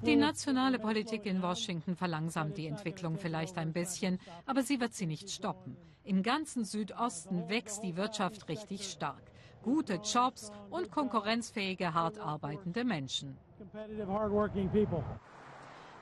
Die 0.02 0.16
nationale 0.16 0.80
Politik 0.80 1.26
in 1.26 1.42
Washington 1.42 1.96
verlangsamt 1.96 2.58
die 2.58 2.68
Entwicklung 2.68 3.18
vielleicht 3.18 3.58
ein 3.58 3.72
bisschen, 3.72 4.20
aber 4.46 4.62
sie 4.64 4.80
wird 4.80 4.94
sie 4.94 5.06
nicht 5.06 5.30
stoppen. 5.30 5.78
Im 6.04 6.22
ganzen 6.22 6.66
Südosten 6.66 7.50
wächst 7.50 7.84
die 7.84 7.96
Wirtschaft 7.96 8.50
richtig 8.50 8.90
stark. 8.90 9.24
Gute 9.66 9.96
Jobs 9.96 10.52
und 10.70 10.92
konkurrenzfähige, 10.92 11.92
hart 11.96 12.20
arbeitende 12.20 12.84
Menschen. 12.84 13.36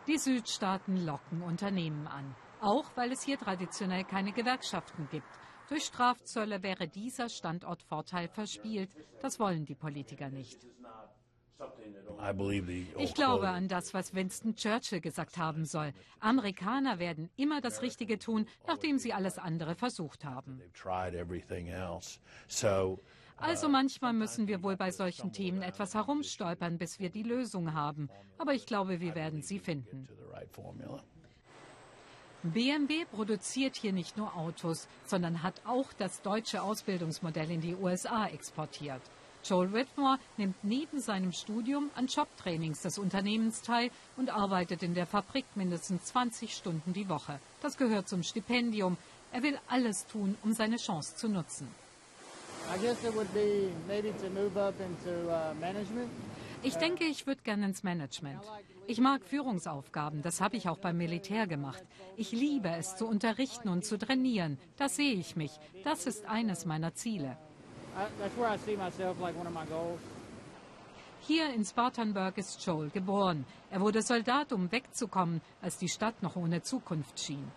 Die 0.06 0.18
Südstaaten 0.18 1.06
locken 1.06 1.42
Unternehmen 1.42 2.06
an, 2.08 2.36
auch 2.60 2.92
weil 2.96 3.14
es 3.14 3.24
hier 3.24 3.40
traditionell 3.40 4.04
keine 4.04 4.34
Gewerkschaften 4.34 5.08
gibt. 5.10 5.26
Durch 5.70 5.86
Strafzölle 5.86 6.62
wäre 6.62 6.90
dieser 6.90 7.30
Standortvorteil 7.30 8.28
verspielt. 8.28 8.90
Das 9.22 9.40
wollen 9.40 9.64
die 9.64 9.76
Politiker 9.76 10.30
nicht. 10.30 10.60
Ich 12.98 13.14
glaube 13.14 13.48
an 13.48 13.70
das, 13.70 13.94
was 13.94 14.14
Winston 14.14 14.56
Churchill 14.58 15.00
gesagt 15.00 15.38
haben 15.38 15.64
soll. 15.64 15.94
Amerikaner 16.20 17.00
werden 17.00 17.30
immer 17.38 17.62
das 17.62 17.82
Richtige 17.82 18.20
tun, 18.20 18.46
nachdem 18.68 18.98
sie 18.98 19.14
alles 19.14 19.38
andere 19.38 19.76
versucht 19.76 20.26
haben. 20.26 20.62
Also 23.38 23.68
manchmal 23.68 24.14
müssen 24.14 24.48
wir 24.48 24.64
wohl 24.64 24.78
bei 24.78 24.92
solchen 24.92 25.32
Themen 25.34 25.62
etwas 25.62 25.94
herumstolpern, 25.96 26.78
bis 26.78 27.00
wir 27.00 27.10
die 27.10 27.24
Lösung 27.24 27.74
haben. 27.74 28.10
Aber 28.38 28.54
ich 28.54 28.66
glaube, 28.66 29.00
wir 29.00 29.16
werden 29.16 29.42
sie 29.42 29.60
finden. 29.60 30.08
BMW 32.44 33.06
produziert 33.06 33.78
hier 33.78 33.94
nicht 33.94 34.18
nur 34.18 34.36
Autos, 34.36 34.88
sondern 35.06 35.44
hat 35.44 35.62
auch 35.66 35.94
das 35.94 36.22
deutsche 36.22 36.62
Ausbildungsmodell 36.62 37.50
in 37.50 37.62
die 37.62 37.76
USA 37.76 38.28
exportiert. 38.28 39.02
Joel 39.46 39.74
Whitmore 39.74 40.20
nimmt 40.38 40.62
neben 40.64 41.00
seinem 41.00 41.32
Studium 41.32 41.90
an 41.96 42.08
Jobtrainings 42.08 42.82
des 42.82 42.98
Unternehmens 42.98 43.62
teil 43.62 43.92
und 44.16 44.30
arbeitet 44.30 44.84
in 44.84 44.94
der 44.94 45.06
Fabrik 45.06 45.46
mindestens 45.56 46.06
20 46.06 46.54
Stunden 46.56 46.94
die 46.94 47.10
Woche. 47.10 47.40
Das 47.62 47.78
gehört 47.78 48.08
zum 48.08 48.24
Stipendium. 48.24 48.98
Er 49.32 49.44
will 49.44 49.60
alles 49.68 50.06
tun, 50.08 50.38
um 50.44 50.54
seine 50.54 50.78
Chance 50.78 51.16
zu 51.16 51.28
nutzen. 51.28 51.68
Ich 56.64 56.76
denke, 56.76 57.04
ich 57.04 57.28
würde 57.28 57.42
gerne 57.42 57.66
ins 57.66 57.84
Management. 57.84 58.42
Ich 58.88 59.00
mag 59.00 59.24
Führungsaufgaben, 59.24 60.22
das 60.22 60.42
habe 60.42 60.58
ich 60.58 60.70
auch 60.70 60.78
beim 60.78 60.98
Militär 60.98 61.48
gemacht. 61.48 61.84
Ich 62.16 62.32
liebe 62.32 62.70
es 62.70 62.96
zu 62.96 63.06
unterrichten 63.08 63.70
und 63.70 63.86
zu 63.86 63.98
trainieren. 63.98 64.58
Das 64.78 64.96
sehe 64.96 65.14
ich 65.14 65.36
mich. 65.36 65.52
Das 65.84 66.06
ist 66.06 66.26
eines 66.26 66.66
meiner 66.66 66.94
Ziele. 66.94 67.38
Hier 71.22 71.54
in 71.54 71.64
Spartanburg 71.64 72.38
ist 72.38 72.66
Joel 72.66 72.90
geboren. 72.90 73.46
Er 73.70 73.80
wurde 73.80 74.02
Soldat, 74.02 74.52
um 74.52 74.72
wegzukommen, 74.72 75.42
als 75.62 75.78
die 75.78 75.88
Stadt 75.88 76.22
noch 76.22 76.36
ohne 76.36 76.62
Zukunft 76.62 77.20
schien. 77.20 77.50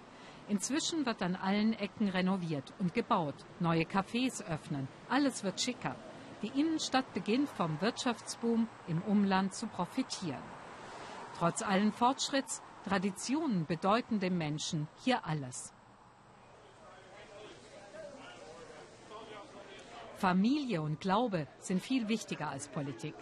Inzwischen 0.49 1.05
wird 1.07 1.23
an 1.23 1.35
allen 1.35 1.73
Ecken 1.73 2.09
renoviert 2.09 2.73
und 2.79 2.95
gebaut, 2.95 3.35
neue 3.59 3.83
Cafés 3.83 4.45
öffnen, 4.49 4.87
alles 5.09 5.43
wird 5.43 5.61
schicker. 5.61 5.97
Die 6.43 6.61
Innenstadt 6.61 7.13
beginnt 7.15 7.49
vom 7.49 7.81
Wirtschaftsboom 7.81 8.69
im 8.87 9.03
Umland 9.03 9.55
zu 9.55 9.67
profitieren. 9.67 10.43
Trotz 11.39 11.63
allen 11.63 11.93
Fortschritts, 11.93 12.63
Traditionen 12.85 13.67
bedeuten 13.67 14.21
dem 14.21 14.39
Menschen 14.39 14.87
hier 15.03 15.27
alles. 15.27 15.73
Familie 20.17 20.81
und 20.81 21.01
Glaube 21.01 21.47
sind 21.59 21.83
viel 21.83 22.09
wichtiger 22.09 22.49
als 22.49 22.69
Politik. 22.69 23.15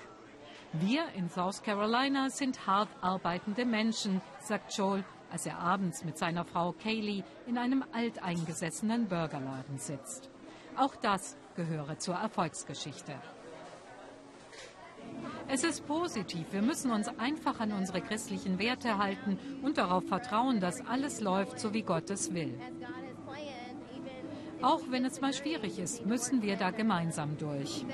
Wir 0.75 1.09
in 1.15 1.29
South 1.31 1.63
Carolina 1.63 2.31
sind 2.31 2.67
hart 2.67 2.89
arbeitende 3.01 3.65
Menschen, 3.65 4.21
sagt 4.41 4.77
Joel, 4.77 5.05
als 5.35 5.47
er 5.47 5.59
abends 5.59 6.05
mit 6.05 6.17
seiner 6.17 6.45
Frau 6.45 6.71
Kaylee 6.71 7.25
in 7.49 7.59
einem 7.59 7.85
alteingesessenen 7.91 9.09
Burgerladen 9.09 9.79
sitzt. 9.79 10.31
Auch 10.77 10.95
das 10.95 11.37
gehöre 11.57 11.99
zur 11.99 12.15
Erfolgsgeschichte. 12.15 13.15
Es 15.49 15.65
ist 15.65 15.89
positiv. 15.89 16.47
Wir 16.53 16.63
müssen 16.63 16.93
uns 16.93 17.09
einfach 17.19 17.59
an 17.59 17.73
unsere 17.73 18.01
christlichen 18.01 18.61
Werte 18.61 18.97
halten 18.97 19.37
und 19.63 19.77
darauf 19.77 20.05
vertrauen, 20.07 20.61
dass 20.61 20.87
alles 20.87 21.21
läuft, 21.21 21.59
so 21.59 21.75
wie 21.75 21.83
Gott 21.83 22.11
es 22.11 22.33
will. 22.33 22.57
Auch 24.63 24.83
wenn 24.89 25.05
es 25.05 25.21
mal 25.21 25.35
schwierig 25.35 25.81
ist, 25.81 26.07
müssen 26.07 26.43
wir 26.43 26.55
da 26.57 26.71
gemeinsam 26.71 27.37
durch. 27.39 27.85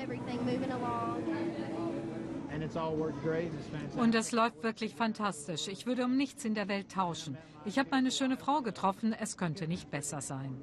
Und 3.97 4.15
es 4.15 4.31
läuft 4.31 4.63
wirklich 4.63 4.95
fantastisch. 4.95 5.67
Ich 5.67 5.85
würde 5.85 6.05
um 6.05 6.15
nichts 6.15 6.45
in 6.45 6.55
der 6.55 6.67
Welt 6.67 6.91
tauschen. 6.91 7.37
Ich 7.65 7.77
habe 7.77 7.89
meine 7.91 8.11
schöne 8.11 8.37
Frau 8.37 8.61
getroffen. 8.61 9.13
Es 9.13 9.37
könnte 9.37 9.67
nicht 9.67 9.91
besser 9.91 10.21
sein. 10.21 10.61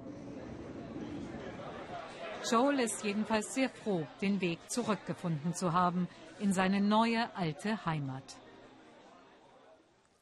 Joel 2.51 2.81
ist 2.81 3.05
jedenfalls 3.05 3.55
sehr 3.55 3.68
froh, 3.68 4.07
den 4.23 4.40
Weg 4.40 4.59
zurückgefunden 4.68 5.55
zu 5.55 5.73
haben 5.73 6.09
in 6.38 6.53
seine 6.53 6.81
neue 6.81 7.35
alte 7.37 7.85
Heimat. 7.85 8.37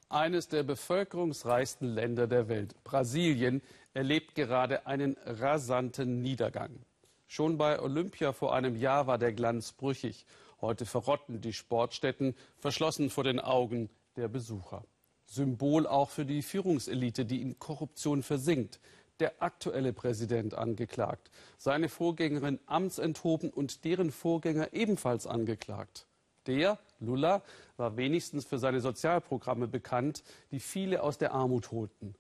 Eines 0.09 0.49
der 0.49 0.63
bevölkerungsreichsten 0.63 1.89
Länder 1.89 2.27
der 2.27 2.49
Welt, 2.49 2.75
Brasilien, 2.85 3.61
erlebt 3.93 4.35
gerade 4.35 4.87
einen 4.87 5.17
rasanten 5.25 6.21
Niedergang. 6.23 6.81
Schon 7.27 7.59
bei 7.59 7.81
Olympia 7.81 8.33
vor 8.33 8.55
einem 8.55 8.77
Jahr 8.77 9.07
war 9.07 9.19
der 9.19 9.33
Glanz 9.33 9.73
brüchig. 9.73 10.27
Heute 10.61 10.87
verrotten 10.87 11.41
die 11.41 11.53
Sportstätten, 11.53 12.35
verschlossen 12.59 13.11
vor 13.11 13.25
den 13.25 13.41
Augen 13.41 13.91
der 14.17 14.29
Besucher. 14.29 14.85
Symbol 15.27 15.87
auch 15.87 16.11
für 16.11 16.25
die 16.25 16.43
Führungselite, 16.43 17.25
die 17.25 17.43
in 17.43 17.59
Korruption 17.59 18.23
versinkt. 18.23 18.81
Der 19.19 19.43
aktuelle 19.43 19.93
Präsident 19.93 20.55
angeklagt, 20.55 21.31
seine 21.57 21.89
Vorgängerin 21.89 22.61
amtsenthoben 22.67 23.51
und 23.51 23.85
deren 23.85 24.11
Vorgänger 24.13 24.75
ebenfalls 24.75 25.27
angeklagt. 25.27 26.07
Der, 26.47 26.79
Lula, 27.01 27.43
war 27.77 27.97
wenigstens 27.97 28.45
für 28.45 28.59
seine 28.59 28.81
Sozialprogramme 28.81 29.69
bekannt, 29.69 30.23
die 30.51 30.61
viele 30.61 31.03
aus 31.03 31.19
der 31.19 31.33
Armut 31.33 31.73
holten. 31.73 32.15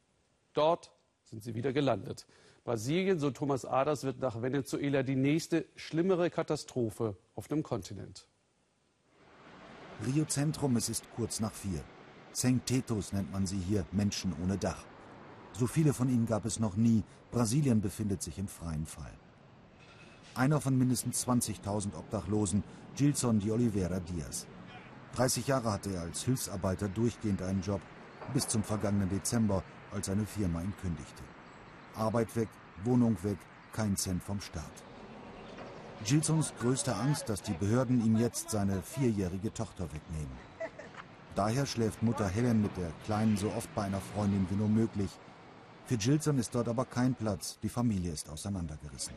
Dort 0.55 0.90
sind 1.22 1.42
sie 1.42 1.55
wieder 1.55 1.72
gelandet. 1.72 2.27
Brasilien, 2.66 3.20
so 3.20 3.31
Thomas 3.31 3.64
Aders, 3.64 4.02
wird 4.02 4.18
nach 4.18 4.42
Venezuela 4.42 5.05
die 5.05 5.14
nächste 5.14 5.66
schlimmere 5.76 6.31
Katastrophe 6.31 7.16
auf 7.37 7.46
dem 7.46 7.62
Kontinent. 7.62 8.26
Rio 10.05 10.24
Zentrum, 10.24 10.74
es 10.76 10.88
ist 10.88 11.05
kurz 11.14 11.38
nach 11.38 11.52
vier. 11.52 11.81
Tetos 12.64 13.12
nennt 13.12 13.31
man 13.31 13.46
sie 13.46 13.61
hier, 13.61 13.87
Menschen 13.92 14.35
ohne 14.42 14.59
Dach. 14.59 14.85
So 15.52 15.68
viele 15.68 15.92
von 15.94 16.09
ihnen 16.09 16.26
gab 16.26 16.44
es 16.44 16.59
noch 16.59 16.74
nie. 16.74 17.05
Brasilien 17.31 17.81
befindet 17.81 18.20
sich 18.20 18.37
im 18.37 18.48
freien 18.48 18.85
Fall. 18.85 19.14
Einer 20.35 20.61
von 20.61 20.76
mindestens 20.76 21.24
20.000 21.24 21.96
Obdachlosen, 21.96 22.64
Gilson 22.96 23.38
de 23.38 23.52
Oliveira 23.52 24.00
Diaz. 24.00 24.48
30 25.14 25.46
Jahre 25.46 25.72
hatte 25.72 25.94
er 25.94 26.00
als 26.00 26.24
Hilfsarbeiter 26.24 26.88
durchgehend 26.88 27.42
einen 27.42 27.62
Job, 27.62 27.81
bis 28.35 28.48
zum 28.48 28.64
vergangenen 28.64 29.09
Dezember, 29.09 29.62
als 29.92 30.07
seine 30.07 30.26
Firma 30.26 30.61
ihn 30.62 30.74
kündigte. 30.83 31.22
Arbeit 31.96 32.35
weg, 32.37 32.48
Wohnung 32.85 33.16
weg, 33.22 33.38
kein 33.72 33.96
Cent 33.96 34.22
vom 34.22 34.40
Staat. 34.40 34.64
Gilsons 36.04 36.52
größte 36.61 36.94
Angst, 36.94 37.28
dass 37.28 37.42
die 37.42 37.54
Behörden 37.54 38.04
ihm 38.04 38.16
jetzt 38.16 38.50
seine 38.50 38.82
vierjährige 38.82 39.52
Tochter 39.52 39.85
wegnehmen. 39.85 40.46
Daher 41.35 41.66
schläft 41.66 42.02
Mutter 42.02 42.28
Helen 42.28 42.62
mit 42.62 42.76
der 42.76 42.90
Kleinen 43.04 43.37
so 43.37 43.50
oft 43.52 43.74
bei 43.74 43.82
einer 43.82 44.00
Freundin 44.00 44.46
wie 44.50 44.56
nur 44.56 44.68
möglich. 44.68 45.11
Für 45.87 45.96
Gilson 45.96 46.38
ist 46.38 46.54
dort 46.54 46.68
aber 46.68 46.85
kein 46.85 47.14
Platz, 47.14 47.59
die 47.62 47.68
Familie 47.68 48.12
ist 48.12 48.28
auseinandergerissen. 48.28 49.14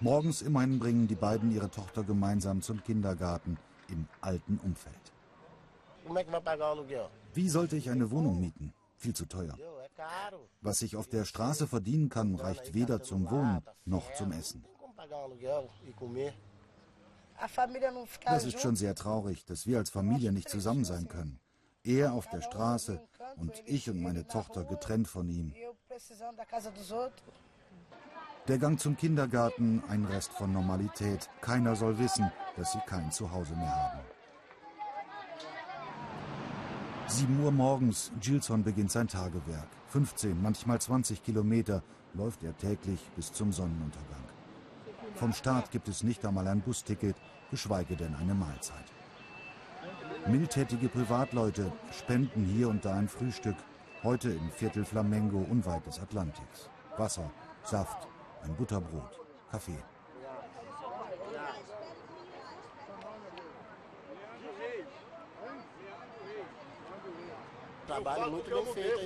Morgens 0.00 0.42
immerhin 0.42 0.78
bringen 0.78 1.08
die 1.08 1.14
beiden 1.14 1.50
ihre 1.50 1.70
Tochter 1.70 2.04
gemeinsam 2.04 2.62
zum 2.62 2.82
Kindergarten 2.82 3.58
im 3.88 4.06
alten 4.20 4.58
Umfeld. 4.62 5.12
Wie 7.34 7.48
sollte 7.48 7.76
ich 7.76 7.90
eine 7.90 8.10
Wohnung 8.10 8.40
mieten? 8.40 8.72
Viel 8.96 9.14
zu 9.14 9.26
teuer. 9.26 9.56
Was 10.60 10.82
ich 10.82 10.96
auf 10.96 11.08
der 11.08 11.24
Straße 11.24 11.66
verdienen 11.66 12.08
kann, 12.08 12.34
reicht 12.34 12.74
weder 12.74 13.02
zum 13.02 13.30
Wohnen 13.30 13.62
noch 13.84 14.12
zum 14.14 14.32
Essen. 14.32 14.64
Das 18.24 18.44
ist 18.44 18.60
schon 18.60 18.76
sehr 18.76 18.94
traurig, 18.94 19.44
dass 19.44 19.66
wir 19.66 19.78
als 19.78 19.90
Familie 19.90 20.32
nicht 20.32 20.48
zusammen 20.48 20.84
sein 20.84 21.08
können. 21.08 21.40
Er 21.82 22.12
auf 22.12 22.28
der 22.28 22.42
Straße 22.42 23.00
und 23.36 23.62
ich 23.64 23.88
und 23.88 24.02
meine 24.02 24.26
Tochter 24.26 24.64
getrennt 24.64 25.08
von 25.08 25.28
ihm. 25.28 25.54
Der 28.48 28.58
Gang 28.58 28.78
zum 28.80 28.96
Kindergarten, 28.96 29.82
ein 29.88 30.04
Rest 30.04 30.32
von 30.32 30.52
Normalität. 30.52 31.30
Keiner 31.40 31.76
soll 31.76 31.98
wissen, 31.98 32.30
dass 32.56 32.72
sie 32.72 32.80
kein 32.86 33.10
Zuhause 33.12 33.54
mehr 33.54 33.74
haben. 33.74 34.00
7 37.10 37.42
Uhr 37.42 37.50
morgens, 37.50 38.12
Gilson 38.20 38.62
beginnt 38.62 38.92
sein 38.92 39.08
Tagewerk. 39.08 39.66
15, 39.88 40.40
manchmal 40.40 40.80
20 40.80 41.24
Kilometer 41.24 41.82
läuft 42.14 42.44
er 42.44 42.56
täglich 42.56 43.00
bis 43.16 43.32
zum 43.32 43.52
Sonnenuntergang. 43.52 44.22
Vom 45.16 45.32
Staat 45.32 45.72
gibt 45.72 45.88
es 45.88 46.04
nicht 46.04 46.24
einmal 46.24 46.46
ein 46.46 46.60
Busticket, 46.60 47.16
geschweige 47.50 47.96
denn 47.96 48.14
eine 48.14 48.32
Mahlzeit. 48.34 48.84
Mildtätige 50.28 50.88
Privatleute 50.88 51.72
spenden 51.90 52.44
hier 52.44 52.68
und 52.68 52.84
da 52.84 52.94
ein 52.94 53.08
Frühstück, 53.08 53.56
heute 54.04 54.30
im 54.30 54.48
Viertel 54.52 54.84
Flamengo 54.84 55.44
unweit 55.50 55.84
des 55.86 55.98
Atlantiks. 55.98 56.70
Wasser, 56.96 57.28
Saft, 57.64 58.06
ein 58.44 58.54
Butterbrot, 58.54 59.18
Kaffee. 59.50 59.82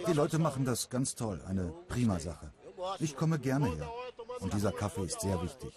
Die 0.07 0.13
Leute 0.13 0.39
machen 0.39 0.65
das 0.65 0.89
ganz 0.89 1.15
toll, 1.15 1.41
eine 1.47 1.73
prima 1.89 2.19
Sache. 2.19 2.53
Ich 2.99 3.17
komme 3.17 3.39
gerne 3.39 3.75
her. 3.75 3.91
Und 4.41 4.53
dieser 4.53 4.73
Kaffee 4.73 5.05
ist 5.05 5.21
sehr 5.21 5.41
wichtig. 5.43 5.73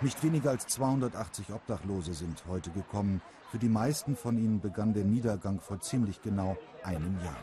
Nicht 0.00 0.22
weniger 0.22 0.50
als 0.50 0.66
280 0.68 1.52
Obdachlose 1.52 2.14
sind 2.14 2.44
heute 2.46 2.70
gekommen. 2.70 3.20
Für 3.50 3.58
die 3.58 3.68
meisten 3.68 4.14
von 4.14 4.38
ihnen 4.38 4.60
begann 4.60 4.92
der 4.94 5.04
Niedergang 5.04 5.60
vor 5.60 5.80
ziemlich 5.80 6.22
genau 6.22 6.56
einem 6.84 7.18
Jahr. 7.24 7.42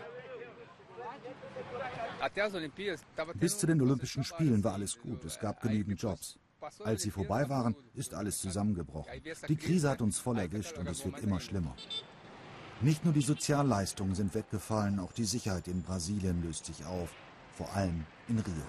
Bis 3.36 3.58
zu 3.58 3.68
den 3.68 3.82
Olympischen 3.82 4.24
Spielen 4.24 4.64
war 4.64 4.74
alles 4.74 5.00
gut. 5.00 5.24
Es 5.26 5.40
gab 5.40 5.62
genügend 5.62 6.02
Jobs. 6.02 6.38
Als 6.84 7.04
sie 7.04 7.12
vorbei 7.12 7.48
waren, 7.50 7.76
ist 7.94 8.14
alles 8.14 8.40
zusammengebrochen. 8.40 9.22
Die 9.48 9.56
Krise 9.56 9.90
hat 9.90 10.02
uns 10.02 10.20
voll 10.20 10.40
erwischt 10.40 10.78
und 10.78 10.88
es 10.88 11.06
wird 11.06 11.20
immer 11.20 11.40
schlimmer. 11.40 11.76
Nicht 12.82 13.06
nur 13.06 13.14
die 13.14 13.22
Sozialleistungen 13.22 14.16
sind 14.16 14.36
weggefallen, 14.36 15.00
auch 15.00 15.14
die 15.14 15.24
Sicherheit 15.24 15.68
in 15.68 15.82
Brasilien 15.82 16.44
löst 16.44 16.66
sich 16.66 16.86
auf, 16.86 17.10
vor 17.54 17.74
allem 17.74 18.06
in 18.28 18.38
Rio. 18.38 18.66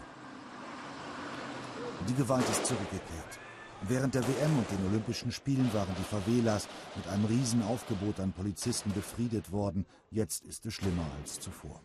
Die 2.08 2.14
Gewalt 2.14 2.48
ist 2.48 2.64
zurückgekehrt. 2.66 3.40
Während 3.82 4.14
der 4.14 4.22
WM 4.22 4.58
und 4.58 4.70
den 4.70 4.86
Olympischen 4.86 5.32
Spielen 5.32 5.72
waren 5.74 5.94
die 5.98 6.04
Favelas 6.04 6.68
mit 6.94 7.06
einem 7.08 7.24
Riesenaufgebot 7.24 8.20
an 8.20 8.32
Polizisten 8.32 8.92
befriedet 8.92 9.50
worden. 9.50 9.84
Jetzt 10.10 10.44
ist 10.44 10.64
es 10.66 10.74
schlimmer 10.74 11.04
als 11.20 11.40
zuvor. 11.40 11.80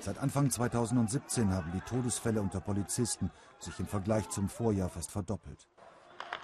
Seit 0.00 0.18
Anfang 0.18 0.50
2017 0.50 1.52
haben 1.52 1.70
die 1.72 1.80
Todesfälle 1.80 2.40
unter 2.40 2.60
Polizisten 2.60 3.30
sich 3.58 3.78
im 3.78 3.86
Vergleich 3.86 4.28
zum 4.30 4.48
Vorjahr 4.48 4.88
fast 4.88 5.10
verdoppelt. 5.10 5.68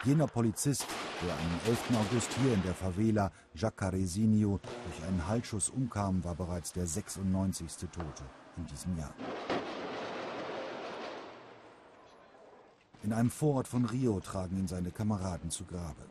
Jener 0.07 0.29
Polizist, 0.29 0.87
der 1.21 1.33
am 1.33 1.61
11. 1.66 1.90
August 1.97 2.33
hier 2.40 2.55
in 2.55 2.62
der 2.62 2.75
Favela 2.75 3.33
Jacarezinho 3.55 4.61
durch 4.61 5.09
einen 5.09 5.27
Halsschuss 5.27 5.69
umkam, 5.69 6.23
war 6.23 6.37
bereits 6.37 6.73
der 6.73 6.87
96. 6.87 7.88
Tote 7.90 8.23
in 8.57 8.66
diesem 8.66 8.97
Jahr. 8.97 9.12
In 13.03 13.12
einem 13.12 13.31
Vorort 13.31 13.66
von 13.66 13.85
Rio 13.85 14.21
tragen 14.21 14.57
ihn 14.59 14.69
seine 14.69 14.92
Kameraden 14.92 15.51
zu 15.51 15.64
Grabe. 15.64 16.07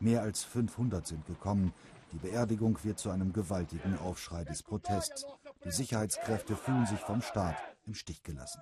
Mehr 0.00 0.20
als 0.20 0.44
500 0.44 1.06
sind 1.06 1.24
gekommen. 1.24 1.72
Die 2.12 2.18
Beerdigung 2.18 2.78
wird 2.82 2.98
zu 2.98 3.08
einem 3.08 3.32
gewaltigen 3.32 3.98
Aufschrei 4.00 4.44
des 4.44 4.62
Protests. 4.62 5.24
Die 5.64 5.70
Sicherheitskräfte 5.70 6.56
fühlen 6.56 6.84
sich 6.84 7.00
vom 7.00 7.22
Staat 7.22 7.56
im 7.86 7.94
Stich 7.94 8.22
gelassen. 8.22 8.60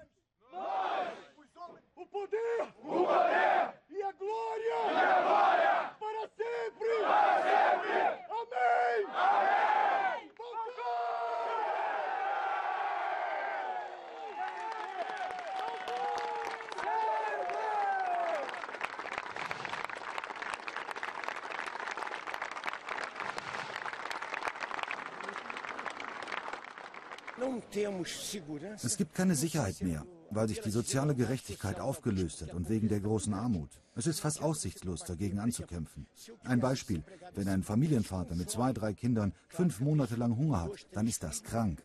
Es 28.83 28.97
gibt 28.97 29.15
keine 29.15 29.35
Sicherheit 29.35 29.81
mehr, 29.83 30.07
weil 30.31 30.49
sich 30.49 30.61
die 30.61 30.71
soziale 30.71 31.15
Gerechtigkeit 31.15 31.81
aufgelöst 31.81 32.43
hat 32.43 32.55
und 32.55 32.69
wegen 32.69 32.89
der 32.89 33.01
großen 33.01 33.35
Armut. 33.35 33.71
Es 33.95 34.07
ist 34.07 34.21
fast 34.21 34.43
aussichtslos, 34.43 35.05
dagegen 35.05 35.39
anzukämpfen. 35.39 36.07
Ein 36.45 36.61
Beispiel, 36.61 37.03
wenn 37.35 37.49
ein 37.49 37.63
Familienvater 37.63 38.35
mit 38.35 38.51
zwei, 38.51 38.73
drei 38.73 38.93
Kindern 38.93 39.33
fünf 39.49 39.81
Monate 39.81 40.17
lang 40.17 40.37
Hunger 40.37 40.63
hat, 40.63 40.87
dann 40.93 41.07
ist 41.07 41.23
das 41.23 41.43
krank. 41.43 41.83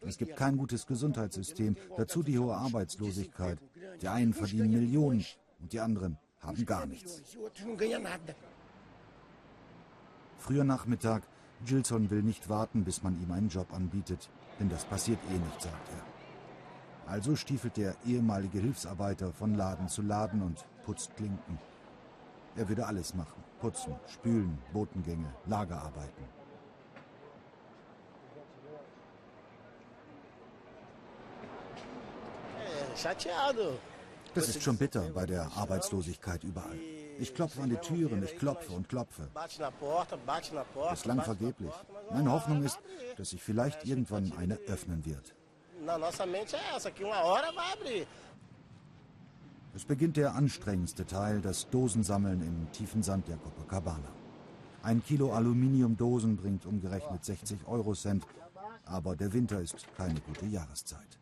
Es 0.00 0.18
gibt 0.18 0.36
kein 0.36 0.56
gutes 0.56 0.86
Gesundheitssystem, 0.86 1.76
dazu 1.96 2.22
die 2.22 2.38
hohe 2.38 2.56
Arbeitslosigkeit. 2.56 3.58
Die 4.00 4.08
einen 4.08 4.32
verdienen 4.32 4.70
Millionen 4.70 5.24
und 5.60 5.72
die 5.72 5.80
anderen 5.80 6.18
haben 6.40 6.64
gar 6.64 6.86
nichts. 6.86 7.22
Früher 10.38 10.64
Nachmittag, 10.64 11.22
Gilson 11.64 12.10
will 12.10 12.22
nicht 12.22 12.48
warten, 12.48 12.84
bis 12.84 13.02
man 13.02 13.20
ihm 13.22 13.30
einen 13.30 13.48
Job 13.48 13.72
anbietet. 13.72 14.28
Denn 14.58 14.68
das 14.68 14.84
passiert 14.84 15.20
eh 15.30 15.38
nicht, 15.38 15.62
sagt 15.62 15.88
er. 15.90 16.11
Also 17.12 17.36
stiefelt 17.36 17.76
der 17.76 17.94
ehemalige 18.06 18.58
Hilfsarbeiter 18.58 19.34
von 19.34 19.54
Laden 19.54 19.86
zu 19.86 20.00
Laden 20.00 20.40
und 20.40 20.64
putzt 20.82 21.14
Klinken. 21.14 21.58
Er 22.56 22.66
würde 22.66 22.86
alles 22.86 23.12
machen. 23.12 23.44
Putzen, 23.60 23.94
spülen, 24.06 24.56
Botengänge, 24.72 25.30
Lagerarbeiten. 25.44 26.24
Das 34.34 34.48
ist 34.48 34.62
schon 34.62 34.78
bitter 34.78 35.02
bei 35.10 35.26
der 35.26 35.52
Arbeitslosigkeit 35.54 36.42
überall. 36.44 36.78
Ich 37.18 37.34
klopfe 37.34 37.60
an 37.60 37.68
die 37.68 37.76
Türen, 37.76 38.22
ich 38.22 38.38
klopfe 38.38 38.72
und 38.72 38.88
klopfe. 38.88 39.28
Bislang 40.90 41.20
vergeblich. 41.20 41.74
Meine 42.10 42.32
Hoffnung 42.32 42.62
ist, 42.62 42.78
dass 43.18 43.28
sich 43.30 43.42
vielleicht 43.42 43.84
irgendwann 43.84 44.32
eine 44.38 44.54
öffnen 44.66 45.04
wird. 45.04 45.34
Es 49.74 49.84
beginnt 49.84 50.16
der 50.16 50.34
anstrengendste 50.34 51.04
Teil, 51.04 51.40
das 51.40 51.68
Dosensammeln 51.70 52.40
im 52.42 52.70
tiefen 52.72 53.02
Sand 53.02 53.26
der 53.26 53.36
Copacabana. 53.38 54.12
Ein 54.82 55.02
Kilo 55.02 55.32
Aluminiumdosen 55.32 56.36
bringt 56.36 56.66
umgerechnet 56.66 57.24
60 57.24 57.66
Euro 57.66 57.94
Cent, 57.94 58.24
aber 58.84 59.16
der 59.16 59.32
Winter 59.32 59.60
ist 59.60 59.86
keine 59.96 60.20
gute 60.20 60.46
Jahreszeit. 60.46 61.18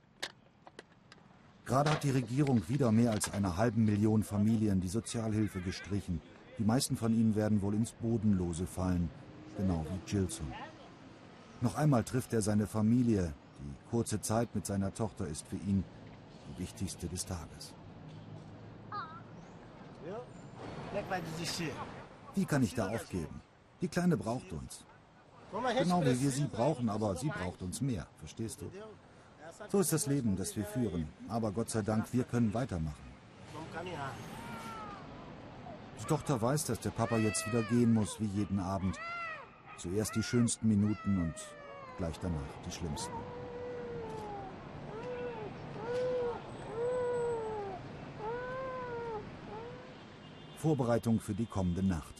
Gerade 1.65 1.91
hat 1.93 2.03
die 2.03 2.11
Regierung 2.11 2.69
wieder 2.69 2.93
mehr 2.93 3.13
als 3.13 3.33
einer 3.33 3.57
halben 3.57 3.85
Million 3.85 4.25
Familien 4.25 4.81
die 4.81 4.89
Sozialhilfe 4.89 5.61
gestrichen. 5.61 6.21
Die 6.59 6.65
meisten 6.65 6.97
von 6.97 7.15
ihnen 7.15 7.35
werden 7.35 7.63
wohl 7.63 7.75
ins 7.75 7.93
Bodenlose 7.93 8.67
fallen, 8.67 9.09
genau 9.57 9.87
wie 9.89 10.11
Gilson. 10.11 10.53
Noch 11.63 11.77
einmal 11.77 12.05
trifft 12.05 12.33
er 12.33 12.43
seine 12.43 12.67
Familie. 12.67 13.33
Die 13.61 13.91
kurze 13.91 14.21
Zeit 14.21 14.55
mit 14.55 14.67
seiner 14.67 14.93
Tochter 14.93 15.27
ist 15.27 15.47
für 15.47 15.57
ihn 15.57 15.85
die 16.49 16.63
wichtigste 16.63 17.09
des 17.09 17.27
Tages. 17.27 17.75
Wie 22.35 22.45
kann 22.45 22.63
ich 22.63 22.75
da 22.75 22.89
aufgeben? 22.89 23.41
Die 23.81 23.89
Kleine 23.89 24.17
braucht 24.17 24.53
uns. 24.53 24.85
Genau 25.79 26.03
wie 26.03 26.21
wir 26.21 26.31
sie 26.31 26.45
brauchen, 26.45 26.89
aber 26.89 27.17
sie 27.17 27.29
braucht 27.29 27.63
uns 27.63 27.81
mehr, 27.81 28.07
verstehst 28.19 28.61
du? 28.61 28.71
So 29.69 29.81
ist 29.81 29.93
das 29.93 30.07
Leben, 30.07 30.37
das 30.37 30.57
wir 30.57 30.65
führen. 30.65 31.09
Aber 31.29 31.51
Gott 31.51 31.71
sei 31.71 31.83
Dank, 31.83 32.13
wir 32.13 32.25
können 32.25 32.55
weitermachen. 32.55 33.11
Die 36.01 36.05
Tochter 36.05 36.41
weiß, 36.41 36.65
dass 36.67 36.81
der 36.81 36.91
Papa 36.91 37.19
jetzt 37.19 37.47
wieder 37.47 37.63
gehen 37.65 37.93
muss, 37.93 38.21
wie 38.21 38.27
jeden 38.27 38.59
Abend. 38.59 38.99
Zuerst 39.77 40.15
die 40.15 40.23
schönsten 40.23 40.69
Minuten 40.69 41.21
und 41.21 41.35
gleich 41.99 42.19
danach 42.21 42.39
die 42.67 42.73
schlimmsten. 42.73 43.13
Vorbereitung 50.61 51.21
für 51.21 51.33
die 51.33 51.47
kommende 51.47 51.83
Nacht. 51.83 52.13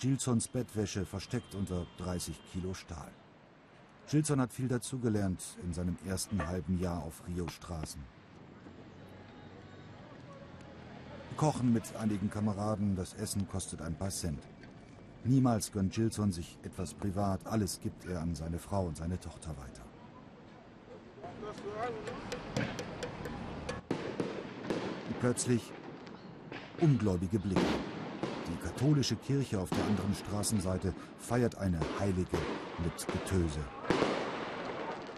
Gilsons 0.00 0.48
Bettwäsche 0.48 1.06
versteckt 1.06 1.54
unter 1.54 1.86
30 1.98 2.34
Kilo 2.52 2.74
Stahl. 2.74 3.12
Gilson 4.10 4.40
hat 4.40 4.52
viel 4.52 4.66
dazugelernt 4.66 5.40
in 5.62 5.72
seinem 5.72 5.96
ersten 6.04 6.44
halben 6.44 6.80
Jahr 6.80 7.04
auf 7.04 7.22
Rio-Straßen. 7.28 8.02
Kochen 11.36 11.72
mit 11.72 11.94
einigen 11.94 12.28
Kameraden, 12.28 12.96
das 12.96 13.14
Essen 13.14 13.48
kostet 13.48 13.80
ein 13.80 13.94
paar 13.94 14.10
Cent. 14.10 14.42
Niemals 15.22 15.70
gönnt 15.70 15.92
Gilson 15.92 16.32
sich 16.32 16.58
etwas 16.64 16.92
privat, 16.92 17.46
alles 17.46 17.78
gibt 17.80 18.04
er 18.06 18.20
an 18.20 18.34
seine 18.34 18.58
Frau 18.58 18.86
und 18.86 18.96
seine 18.96 19.20
Tochter 19.20 19.50
weiter. 19.50 19.82
Plötzlich 25.20 25.72
ungläubige 26.80 27.38
Blicke. 27.38 27.60
Die 28.48 28.66
katholische 28.66 29.16
Kirche 29.16 29.60
auf 29.60 29.70
der 29.70 29.84
anderen 29.84 30.14
Straßenseite 30.14 30.94
feiert 31.18 31.56
eine 31.58 31.80
Heilige 31.98 32.38
mit 32.82 33.06
Getöse. 33.06 33.60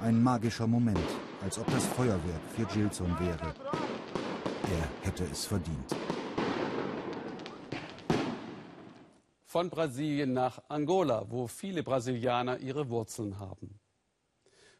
Ein 0.01 0.23
magischer 0.23 0.67
Moment, 0.67 1.09
als 1.43 1.59
ob 1.59 1.67
das 1.71 1.85
Feuerwerk 1.87 2.43
für 2.55 2.65
Gilson 2.67 3.19
wäre. 3.19 3.55
Er 4.71 5.07
hätte 5.07 5.25
es 5.25 5.45
verdient. 5.45 5.97
Von 9.45 9.71
Brasilien 9.71 10.35
nach 10.35 10.63
Angola, 10.69 11.25
wo 11.31 11.47
viele 11.47 11.83
Brasilianer 11.83 12.59
ihre 12.59 12.91
Wurzeln 12.91 13.39
haben. 13.39 13.81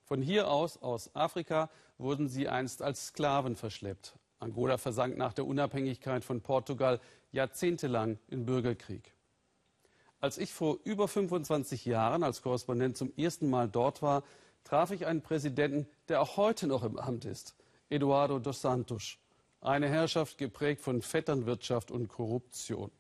Von 0.05 0.23
hier 0.23 0.51
aus, 0.51 0.77
aus 0.77 1.15
Afrika, 1.15 1.71
wurden 1.97 2.29
sie 2.29 2.49
einst 2.49 2.83
als 2.83 3.07
Sklaven 3.07 3.57
verschleppt. 3.57 4.18
Angola 4.39 4.79
versank 4.79 5.17
nach 5.17 5.33
der 5.33 5.47
Unabhängigkeit 5.47 6.25
von 6.25 6.41
Portugal 6.41 7.01
jahrzehntelang 7.33 8.19
in 8.29 8.47
Bürgerkrieg. 8.47 9.13
Als 10.21 10.39
ich 10.39 10.53
vor 10.53 10.79
über 10.85 11.09
25 11.09 11.85
Jahren 11.85 12.23
als 12.23 12.43
Korrespondent 12.43 12.97
zum 12.97 13.13
ersten 13.17 13.51
Mal 13.51 13.69
dort 13.69 14.03
war, 14.03 14.25
traf 14.65 14.91
ich 14.91 15.07
einen 15.07 15.23
Präsidenten, 15.23 15.87
der 16.09 16.21
auch 16.21 16.37
heute 16.37 16.67
noch 16.67 16.83
im 16.83 16.99
Amt 16.99 17.25
ist, 17.25 17.55
Eduardo 17.89 18.39
dos 18.39 18.61
Santos. 18.61 19.19
Eine 19.61 19.89
Herrschaft 19.89 20.39
geprägt 20.39 20.81
von 20.81 21.03
Vetternwirtschaft 21.03 21.91
und 21.91 22.09
Korruption. 22.09 22.91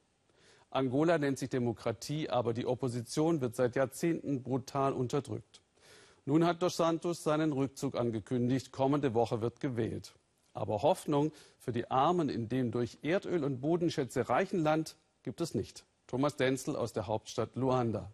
Angola 0.70 1.18
nennt 1.18 1.38
sich 1.38 1.50
Demokratie, 1.50 2.28
aber 2.28 2.52
die 2.52 2.66
Opposition 2.66 3.40
wird 3.40 3.56
seit 3.56 3.74
Jahrzehnten 3.74 4.42
brutal 4.42 4.92
unterdrückt. 4.92 5.62
Nun 6.24 6.44
hat 6.44 6.60
Dos 6.60 6.76
Santos 6.76 7.22
seinen 7.22 7.52
Rückzug 7.52 7.96
angekündigt. 7.96 8.70
Kommende 8.70 9.14
Woche 9.14 9.40
wird 9.40 9.60
gewählt. 9.60 10.14
Aber 10.58 10.82
Hoffnung 10.82 11.30
für 11.58 11.70
die 11.70 11.88
Armen 11.88 12.28
in 12.28 12.48
dem 12.48 12.72
durch 12.72 12.98
Erdöl 13.02 13.44
und 13.44 13.60
Bodenschätze 13.60 14.28
reichen 14.28 14.58
Land 14.58 14.96
gibt 15.22 15.40
es 15.40 15.54
nicht. 15.54 15.86
Thomas 16.08 16.34
Denzel 16.34 16.74
aus 16.74 16.92
der 16.92 17.06
Hauptstadt 17.06 17.54
Luanda. 17.54 18.12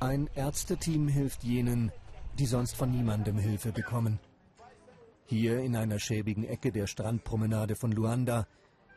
Ein 0.00 0.30
Ärzteteam 0.34 1.08
hilft 1.08 1.44
jenen, 1.44 1.92
die 2.38 2.46
sonst 2.46 2.74
von 2.74 2.90
niemandem 2.90 3.36
Hilfe 3.36 3.70
bekommen. 3.70 4.18
Hier 5.26 5.58
in 5.58 5.76
einer 5.76 5.98
schäbigen 5.98 6.44
Ecke 6.44 6.72
der 6.72 6.86
Strandpromenade 6.86 7.76
von 7.76 7.92
Luanda 7.92 8.46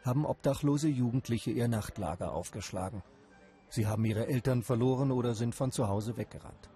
haben 0.06 0.26
obdachlose 0.26 0.88
Jugendliche 0.88 1.52
ihr 1.52 1.67
Nachtlager 1.67 2.32
aufgeschlagen. 2.32 3.04
Sie 3.69 3.86
haben 3.86 4.06
ihre 4.06 4.28
Eltern 4.28 4.63
verloren 4.63 5.12
oder 5.12 5.36
sind 5.36 5.56
von 5.56 5.74
zu 5.74 5.89
Hause 5.89 6.15
weggerannt. 6.15 6.69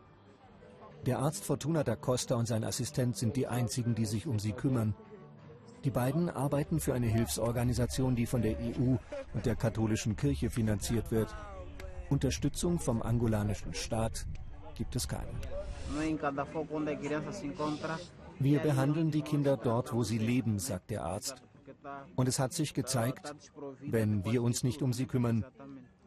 Der 1.06 1.20
Arzt 1.20 1.44
Fortuna 1.44 1.84
da 1.84 1.98
Costa 1.98 2.36
und 2.36 2.48
sein 2.48 2.64
Assistent 2.64 3.18
sind 3.18 3.36
die 3.36 3.48
einzigen, 3.48 3.94
die 3.94 4.06
sich 4.06 4.26
um 4.26 4.40
sie 4.40 4.54
kümmern. 4.54 4.96
Die 5.84 5.92
beiden 5.92 6.30
arbeiten 6.30 6.80
für 6.80 6.94
eine 6.94 7.08
Hilfsorganisation, 7.08 8.16
die 8.16 8.26
von 8.26 8.42
der 8.42 8.58
EU 8.58 8.96
und 9.34 9.46
der 9.46 9.58
katholischen 9.58 10.16
Kirche 10.16 10.50
finanziert 10.50 11.12
wird. 11.12 11.36
Unterstützung 12.10 12.80
vom 12.80 13.02
angolanischen 13.02 13.74
Staat 13.74 14.26
gibt 14.76 14.96
es 14.96 15.10
keine. 15.10 15.28
Wir 18.40 18.60
behandeln 18.60 19.12
die 19.12 19.22
Kinder 19.22 19.58
dort, 19.58 19.94
wo 19.94 20.04
sie 20.04 20.18
leben, 20.18 20.58
sagt 20.58 20.90
der 20.90 21.04
Arzt. 21.04 21.36
Und 22.16 22.30
es 22.30 22.40
hat 22.40 22.54
sich 22.54 22.74
gezeigt, 22.74 23.36
wenn 23.82 24.24
wir 24.24 24.42
uns 24.42 24.64
nicht 24.64 24.82
um 24.82 24.94
sie 24.94 25.06
kümmern, 25.06 25.44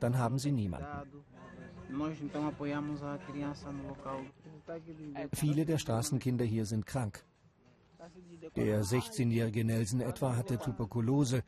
dann 0.00 0.16
haben 0.16 0.38
sie 0.38 0.52
niemanden. 0.52 0.87
Viele 5.35 5.64
der 5.64 5.79
Straßenkinder 5.79 6.44
hier 6.44 6.66
sind 6.66 6.87
krank. 6.87 7.24
Der 8.57 8.83
16-jährige 8.83 9.64
Nelson 9.64 10.00
etwa 10.00 10.37
hatte 10.37 10.59
Tuberkulose. 10.59 11.42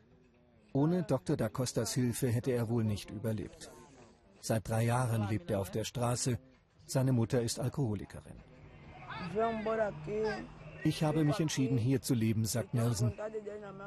Ohne 0.73 1.03
Dr. 1.03 1.37
Da 1.37 1.49
Costas 1.49 1.95
Hilfe 1.95 2.29
hätte 2.29 2.53
er 2.53 2.69
wohl 2.69 2.85
nicht 2.85 3.11
überlebt. 3.11 3.73
Seit 4.41 4.69
drei 4.69 4.85
Jahren 4.85 5.29
lebt 5.29 5.51
er 5.51 5.61
auf 5.61 5.71
der 5.71 5.85
Straße. 5.85 6.39
Seine 6.87 7.13
Mutter 7.13 7.43
ist 7.43 7.61
Alkoholikerin. 7.61 8.37
Ich 10.85 11.03
habe 11.03 11.25
mich 11.25 11.41
entschieden, 11.41 11.77
hier 11.77 12.01
zu 12.01 12.15
leben, 12.15 12.45
sagt 12.45 12.75
Nelson. 12.75 13.13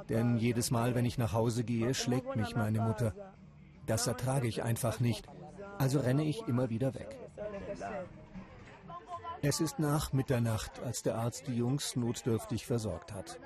Denn 0.10 0.38
jedes 0.38 0.72
Mal, 0.72 0.94
wenn 0.94 1.06
ich 1.06 1.18
nach 1.18 1.34
Hause 1.34 1.64
gehe, 1.64 1.94
schlägt 1.94 2.36
mich 2.36 2.56
meine 2.56 2.82
Mutter. 2.82 3.14
Das 3.86 4.08
ertrage 4.08 4.48
ich 4.48 4.64
einfach 4.64 5.00
nicht. 5.00 5.28
Also 5.78 6.00
renne 6.00 6.26
ich 6.26 6.48
immer 6.48 6.70
wieder 6.70 6.94
weg. 6.94 7.18
Es 9.44 9.60
ist 9.60 9.80
nach 9.80 10.14
Mitternacht, 10.14 10.80
als 10.84 11.02
der 11.02 11.18
Arzt 11.18 11.48
die 11.48 11.56
Jungs 11.56 11.96
notdürftig 11.96 12.68
versorgt 12.68 13.12
hat. 13.12 13.40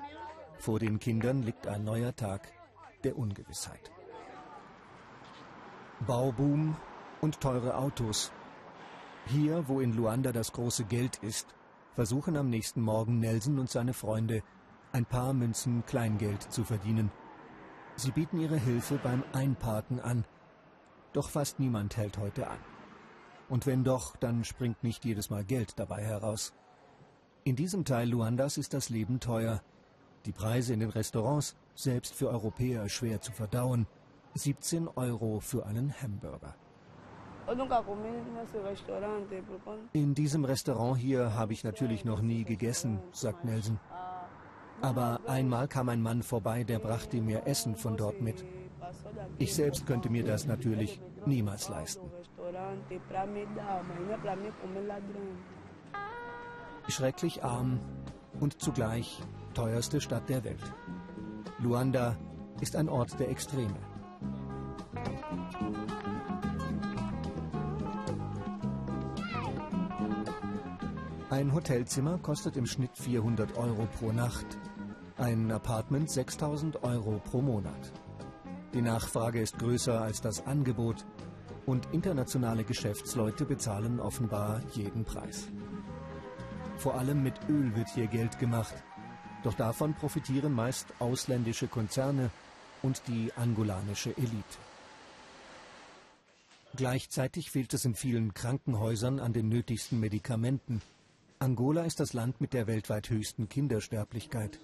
Vor 0.58 0.78
den 0.78 0.98
Kindern 0.98 1.42
liegt 1.42 1.66
ein 1.66 1.84
neuer 1.84 2.14
Tag 2.14 2.52
der 3.02 3.16
Ungewissheit. 3.16 3.90
Bauboom 6.06 6.76
und 7.22 7.40
teure 7.40 7.78
Autos. 7.78 8.30
Hier, 9.28 9.68
wo 9.68 9.80
in 9.80 9.96
Luanda 9.96 10.32
das 10.32 10.52
große 10.52 10.84
Geld 10.84 11.16
ist, 11.22 11.54
versuchen 11.94 12.36
am 12.36 12.50
nächsten 12.50 12.82
Morgen 12.82 13.18
Nelson 13.18 13.58
und 13.58 13.70
seine 13.70 13.94
Freunde 13.94 14.42
ein 14.92 15.06
paar 15.06 15.32
Münzen 15.32 15.82
Kleingeld 15.86 16.42
zu 16.52 16.64
verdienen. 16.64 17.10
Sie 17.94 18.10
bieten 18.10 18.38
ihre 18.38 18.58
Hilfe 18.58 19.00
beim 19.02 19.24
Einparken 19.32 20.00
an. 20.00 20.26
Doch 21.14 21.30
fast 21.30 21.58
niemand 21.58 21.96
hält 21.96 22.18
heute 22.18 22.48
an. 22.48 22.75
Und 23.48 23.66
wenn 23.66 23.84
doch, 23.84 24.16
dann 24.16 24.44
springt 24.44 24.82
nicht 24.82 25.04
jedes 25.04 25.30
Mal 25.30 25.44
Geld 25.44 25.78
dabei 25.78 26.02
heraus. 26.02 26.52
In 27.44 27.54
diesem 27.54 27.84
Teil 27.84 28.08
Luandas 28.08 28.58
ist 28.58 28.74
das 28.74 28.88
Leben 28.88 29.20
teuer. 29.20 29.62
Die 30.24 30.32
Preise 30.32 30.74
in 30.74 30.80
den 30.80 30.90
Restaurants, 30.90 31.54
selbst 31.76 32.14
für 32.14 32.28
Europäer 32.28 32.88
schwer 32.88 33.20
zu 33.20 33.30
verdauen. 33.30 33.86
17 34.34 34.88
Euro 34.88 35.40
für 35.40 35.64
einen 35.64 35.94
Hamburger. 36.02 36.56
In 39.92 40.14
diesem 40.14 40.44
Restaurant 40.44 40.98
hier 40.98 41.34
habe 41.34 41.52
ich 41.52 41.62
natürlich 41.62 42.04
noch 42.04 42.20
nie 42.20 42.44
gegessen, 42.44 42.98
sagt 43.12 43.44
Nelson. 43.44 43.78
Aber 44.82 45.20
einmal 45.26 45.68
kam 45.68 45.88
ein 45.88 46.02
Mann 46.02 46.22
vorbei, 46.22 46.64
der 46.64 46.80
brachte 46.80 47.20
mir 47.20 47.46
Essen 47.46 47.76
von 47.76 47.96
dort 47.96 48.20
mit. 48.20 48.44
Ich 49.38 49.54
selbst 49.54 49.86
könnte 49.86 50.10
mir 50.10 50.24
das 50.24 50.46
natürlich 50.46 51.00
niemals 51.24 51.68
leisten. 51.68 52.10
Schrecklich 56.88 57.44
arm 57.44 57.80
und 58.40 58.60
zugleich 58.60 59.22
teuerste 59.54 60.00
Stadt 60.00 60.28
der 60.28 60.44
Welt. 60.44 60.72
Luanda 61.58 62.16
ist 62.60 62.76
ein 62.76 62.88
Ort 62.88 63.18
der 63.18 63.30
Extreme. 63.30 63.74
Ein 71.28 71.52
Hotelzimmer 71.52 72.18
kostet 72.18 72.56
im 72.56 72.66
Schnitt 72.66 72.96
400 72.96 73.56
Euro 73.56 73.86
pro 73.98 74.12
Nacht, 74.12 74.46
ein 75.18 75.50
Apartment 75.50 76.10
6000 76.10 76.82
Euro 76.82 77.20
pro 77.30 77.42
Monat. 77.42 77.92
Die 78.74 78.82
Nachfrage 78.82 79.40
ist 79.40 79.58
größer 79.58 80.00
als 80.00 80.20
das 80.20 80.46
Angebot 80.46 81.04
und 81.66 81.88
internationale 81.92 82.64
Geschäftsleute 82.64 83.44
bezahlen 83.44 84.00
offenbar 84.00 84.62
jeden 84.72 85.04
Preis. 85.04 85.48
Vor 86.78 86.94
allem 86.94 87.22
mit 87.22 87.34
Öl 87.48 87.74
wird 87.74 87.88
hier 87.94 88.06
Geld 88.06 88.38
gemacht, 88.38 88.74
doch 89.42 89.54
davon 89.54 89.94
profitieren 89.94 90.52
meist 90.52 90.86
ausländische 90.98 91.68
Konzerne 91.68 92.30
und 92.82 93.02
die 93.08 93.32
angolanische 93.36 94.16
Elite. 94.16 94.58
Gleichzeitig 96.76 97.50
fehlt 97.50 97.72
es 97.72 97.84
in 97.84 97.94
vielen 97.94 98.34
Krankenhäusern 98.34 99.18
an 99.18 99.32
den 99.32 99.48
nötigsten 99.48 99.98
Medikamenten. 99.98 100.82
Angola 101.38 101.84
ist 101.84 102.00
das 102.00 102.12
Land 102.12 102.40
mit 102.40 102.52
der 102.52 102.66
weltweit 102.66 103.08
höchsten 103.08 103.48
Kindersterblichkeit. 103.48 104.58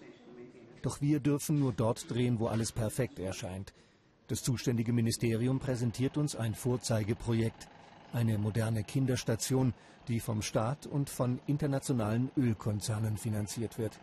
Doch 0.82 1.00
wir 1.00 1.20
dürfen 1.20 1.58
nur 1.58 1.72
dort 1.72 2.10
drehen, 2.10 2.38
wo 2.38 2.48
alles 2.48 2.72
perfekt 2.72 3.18
erscheint. 3.18 3.72
Das 4.28 4.42
zuständige 4.42 4.92
Ministerium 4.92 5.58
präsentiert 5.58 6.16
uns 6.16 6.36
ein 6.36 6.54
Vorzeigeprojekt, 6.54 7.68
eine 8.12 8.38
moderne 8.38 8.84
Kinderstation, 8.84 9.74
die 10.08 10.20
vom 10.20 10.42
Staat 10.42 10.86
und 10.86 11.10
von 11.10 11.40
internationalen 11.46 12.30
Ölkonzernen 12.36 13.16
finanziert 13.16 13.78
wird. 13.78 13.98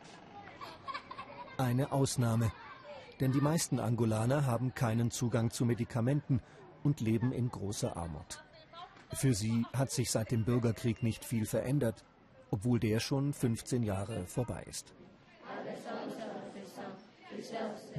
Eine 1.58 1.92
Ausnahme, 1.92 2.52
denn 3.20 3.32
die 3.32 3.42
meisten 3.42 3.80
Angolaner 3.80 4.46
haben 4.46 4.74
keinen 4.74 5.12
Zugang 5.12 5.52
zu 5.52 5.66
Medikamenten 5.66 6.42
und 6.84 7.02
leben 7.02 7.32
in 7.32 7.50
großer 7.50 7.98
Armut. 7.98 8.44
Für 9.14 9.34
sie 9.34 9.66
hat 9.74 9.92
sich 9.92 10.12
seit 10.12 10.32
dem 10.32 10.46
Bürgerkrieg 10.46 11.04
nicht 11.04 11.26
viel 11.26 11.46
verändert, 11.46 12.04
obwohl 12.52 12.80
der 12.80 13.00
schon 13.00 13.34
15 13.34 13.84
Jahre 13.84 14.26
vorbei 14.26 14.64
ist. 14.70 14.94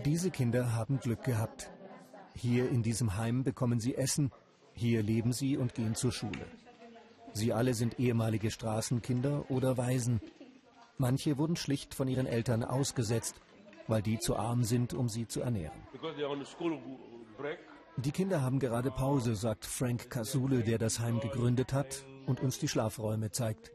Diese 0.04 0.30
Kinder 0.30 0.74
haben 0.74 0.98
Glück 1.00 1.24
gehabt. 1.24 1.70
Hier 2.34 2.68
in 2.68 2.82
diesem 2.82 3.16
Heim 3.16 3.44
bekommen 3.44 3.80
sie 3.80 3.94
Essen, 3.94 4.30
hier 4.72 5.02
leben 5.02 5.32
sie 5.32 5.56
und 5.56 5.74
gehen 5.74 5.94
zur 5.94 6.12
Schule. 6.12 6.46
Sie 7.32 7.52
alle 7.52 7.74
sind 7.74 7.98
ehemalige 7.98 8.50
Straßenkinder 8.50 9.50
oder 9.50 9.76
Waisen. 9.76 10.20
Manche 10.98 11.38
wurden 11.38 11.56
schlicht 11.56 11.94
von 11.94 12.08
ihren 12.08 12.26
Eltern 12.26 12.64
ausgesetzt, 12.64 13.40
weil 13.86 14.02
die 14.02 14.18
zu 14.18 14.36
arm 14.36 14.64
sind, 14.64 14.94
um 14.94 15.08
sie 15.08 15.26
zu 15.26 15.40
ernähren. 15.40 15.80
Die 17.96 18.12
Kinder 18.12 18.42
haben 18.42 18.58
gerade 18.58 18.90
Pause, 18.90 19.34
sagt 19.36 19.66
Frank 19.66 20.10
Kasule, 20.10 20.62
der 20.62 20.78
das 20.78 21.00
Heim 21.00 21.20
gegründet 21.20 21.72
hat 21.72 22.04
und 22.26 22.40
uns 22.40 22.58
die 22.58 22.68
Schlafräume 22.68 23.30
zeigt. 23.30 23.72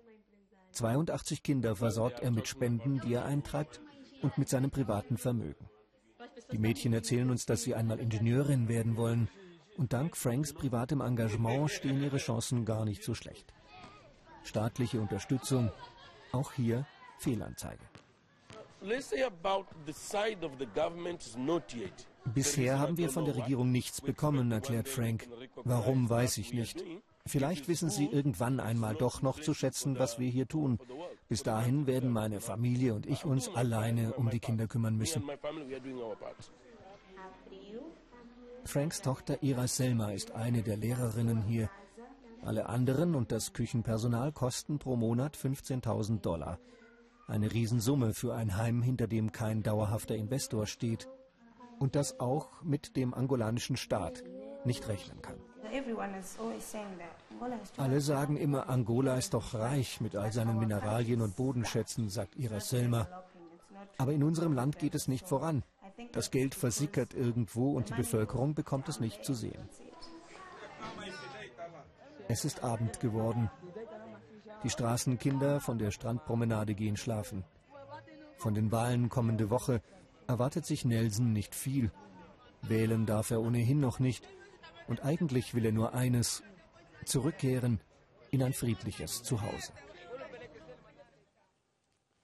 82 0.72 1.44
Kinder 1.44 1.76
versorgt 1.76 2.20
er 2.22 2.32
mit 2.32 2.48
Spenden, 2.48 3.00
die 3.02 3.14
er 3.14 3.26
eintreibt, 3.26 3.82
und 4.22 4.38
mit 4.38 4.50
seinem 4.50 4.72
privaten 4.72 5.18
Vermögen. 5.18 5.70
Die 6.52 6.58
Mädchen 6.58 6.94
erzählen 6.94 7.30
uns, 7.30 7.46
dass 7.46 7.64
sie 7.64 7.76
einmal 7.76 8.00
Ingenieurin 8.00 8.68
werden 8.68 8.98
wollen. 8.98 9.30
Und 9.78 9.94
dank 9.94 10.16
Franks 10.16 10.54
privatem 10.54 11.02
Engagement 11.02 11.70
stehen 11.70 12.02
ihre 12.02 12.18
Chancen 12.18 12.66
gar 12.66 12.86
nicht 12.86 13.04
so 13.04 13.14
schlecht. 13.14 13.54
Staatliche 14.44 15.02
Unterstützung, 15.02 15.72
auch 16.32 16.54
hier 16.54 16.86
Fehlanzeige. 17.20 17.84
Bisher 22.26 22.80
haben 22.80 22.98
wir 22.98 23.10
von 23.10 23.26
der 23.26 23.36
Regierung 23.36 23.72
nichts 23.72 24.02
bekommen, 24.02 24.52
erklärt 24.52 24.88
Frank. 24.88 25.28
Warum, 25.64 26.10
weiß 26.10 26.38
ich 26.38 26.54
nicht. 26.54 26.84
Vielleicht 27.28 27.68
wissen 27.68 27.90
sie 27.90 28.06
irgendwann 28.06 28.60
einmal 28.60 28.94
doch 28.96 29.24
noch 29.24 29.40
zu 29.40 29.56
schätzen, 29.56 29.98
was 29.98 30.20
wir 30.20 30.30
hier 30.30 30.48
tun. 30.48 30.78
Bis 31.28 31.42
dahin 31.42 31.88
werden 31.88 32.12
meine 32.12 32.40
Familie 32.40 32.94
und 32.94 33.08
ich 33.08 33.26
uns 33.26 33.50
alleine 33.50 34.14
um 34.14 34.30
die 34.30 34.40
Kinder 34.40 34.68
kümmern 34.68 34.96
müssen. 34.96 35.24
Franks 38.64 39.02
Tochter 39.02 39.42
Ira 39.42 39.68
Selma 39.68 40.12
ist 40.12 40.32
eine 40.32 40.62
der 40.62 40.78
Lehrerinnen 40.78 41.42
hier. 41.44 41.70
Alle 42.44 42.70
anderen 42.70 43.16
und 43.16 43.32
das 43.32 43.54
Küchenpersonal 43.54 44.32
kosten 44.32 44.78
pro 44.78 44.96
Monat 44.96 45.36
15.000 45.36 46.22
Dollar. 46.22 46.60
Eine 47.28 47.52
Riesensumme 47.52 48.14
für 48.14 48.36
ein 48.36 48.56
Heim, 48.56 48.84
hinter 48.84 49.08
dem 49.08 49.32
kein 49.32 49.64
dauerhafter 49.64 50.16
Investor 50.16 50.68
steht. 50.68 51.10
Und 51.80 51.96
das 51.96 52.20
auch 52.20 52.62
mit 52.62 52.96
dem 52.96 53.16
angolanischen 53.16 53.78
Staat 53.78 54.24
nicht 54.64 54.88
rechnen 54.88 55.24
kann. 55.24 55.38
Alle 57.78 58.02
sagen 58.02 58.38
immer, 58.38 58.70
Angola 58.70 59.16
ist 59.16 59.34
doch 59.34 59.54
reich 59.54 60.02
mit 60.02 60.16
all 60.16 60.32
seinen 60.32 60.58
Mineralien 60.58 61.22
und 61.22 61.36
Bodenschätzen, 61.36 62.10
sagt 62.10 62.36
Ira 62.36 62.60
Selma. 62.60 63.08
Aber 63.98 64.14
in 64.14 64.24
unserem 64.24 64.54
Land 64.54 64.80
geht 64.80 64.96
es 64.96 65.08
nicht 65.08 65.28
voran. 65.28 65.64
Das 66.12 66.32
Geld 66.32 66.56
versickert 66.56 67.14
irgendwo 67.14 67.72
und 67.72 67.90
die 67.90 67.94
Bevölkerung 67.94 68.54
bekommt 68.54 68.90
es 68.90 69.00
nicht 69.00 69.24
zu 69.24 69.34
sehen. 69.34 69.70
Es 72.28 72.44
ist 72.44 72.64
Abend 72.64 73.00
geworden. 73.00 73.50
Die 74.64 74.70
Straßenkinder 74.70 75.60
von 75.60 75.78
der 75.78 75.92
Strandpromenade 75.92 76.74
gehen 76.74 76.98
schlafen. 76.98 77.44
Von 78.38 78.54
den 78.54 78.72
Wahlen 78.72 79.10
kommende 79.10 79.50
Woche 79.50 79.82
erwartet 80.28 80.66
sich 80.66 80.86
Nelson 80.86 81.34
nicht 81.34 81.54
viel. 81.54 81.92
Wählen 82.62 83.06
darf 83.06 83.32
er 83.32 83.42
ohnehin 83.42 83.80
noch 83.80 84.00
nicht. 84.00 84.28
Und 84.88 85.04
eigentlich 85.04 85.54
will 85.54 85.66
er 85.66 85.72
nur 85.72 85.94
eines, 85.94 86.44
zurückkehren 87.06 87.80
in 88.32 88.44
ein 88.44 88.54
friedliches 88.54 89.24
Zuhause. 89.24 89.72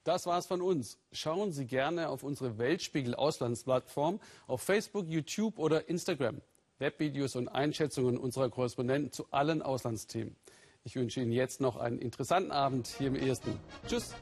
Das 0.03 0.25
war's 0.25 0.47
von 0.47 0.61
uns. 0.61 0.97
Schauen 1.11 1.51
Sie 1.51 1.65
gerne 1.65 2.09
auf 2.09 2.23
unsere 2.23 2.57
Weltspiegel 2.57 3.13
Auslandsplattform 3.13 4.19
auf 4.47 4.61
Facebook, 4.61 5.07
YouTube 5.07 5.59
oder 5.59 5.87
Instagram. 5.89 6.41
Webvideos 6.79 7.35
und 7.35 7.47
Einschätzungen 7.47 8.17
unserer 8.17 8.49
Korrespondenten 8.49 9.11
zu 9.11 9.27
allen 9.31 9.61
Auslandsthemen. 9.61 10.35
Ich 10.83 10.95
wünsche 10.95 11.21
Ihnen 11.21 11.31
jetzt 11.31 11.61
noch 11.61 11.77
einen 11.77 11.99
interessanten 11.99 12.51
Abend 12.51 12.87
hier 12.87 13.07
im 13.07 13.15
ersten. 13.15 13.59
Tschüss. 13.87 14.15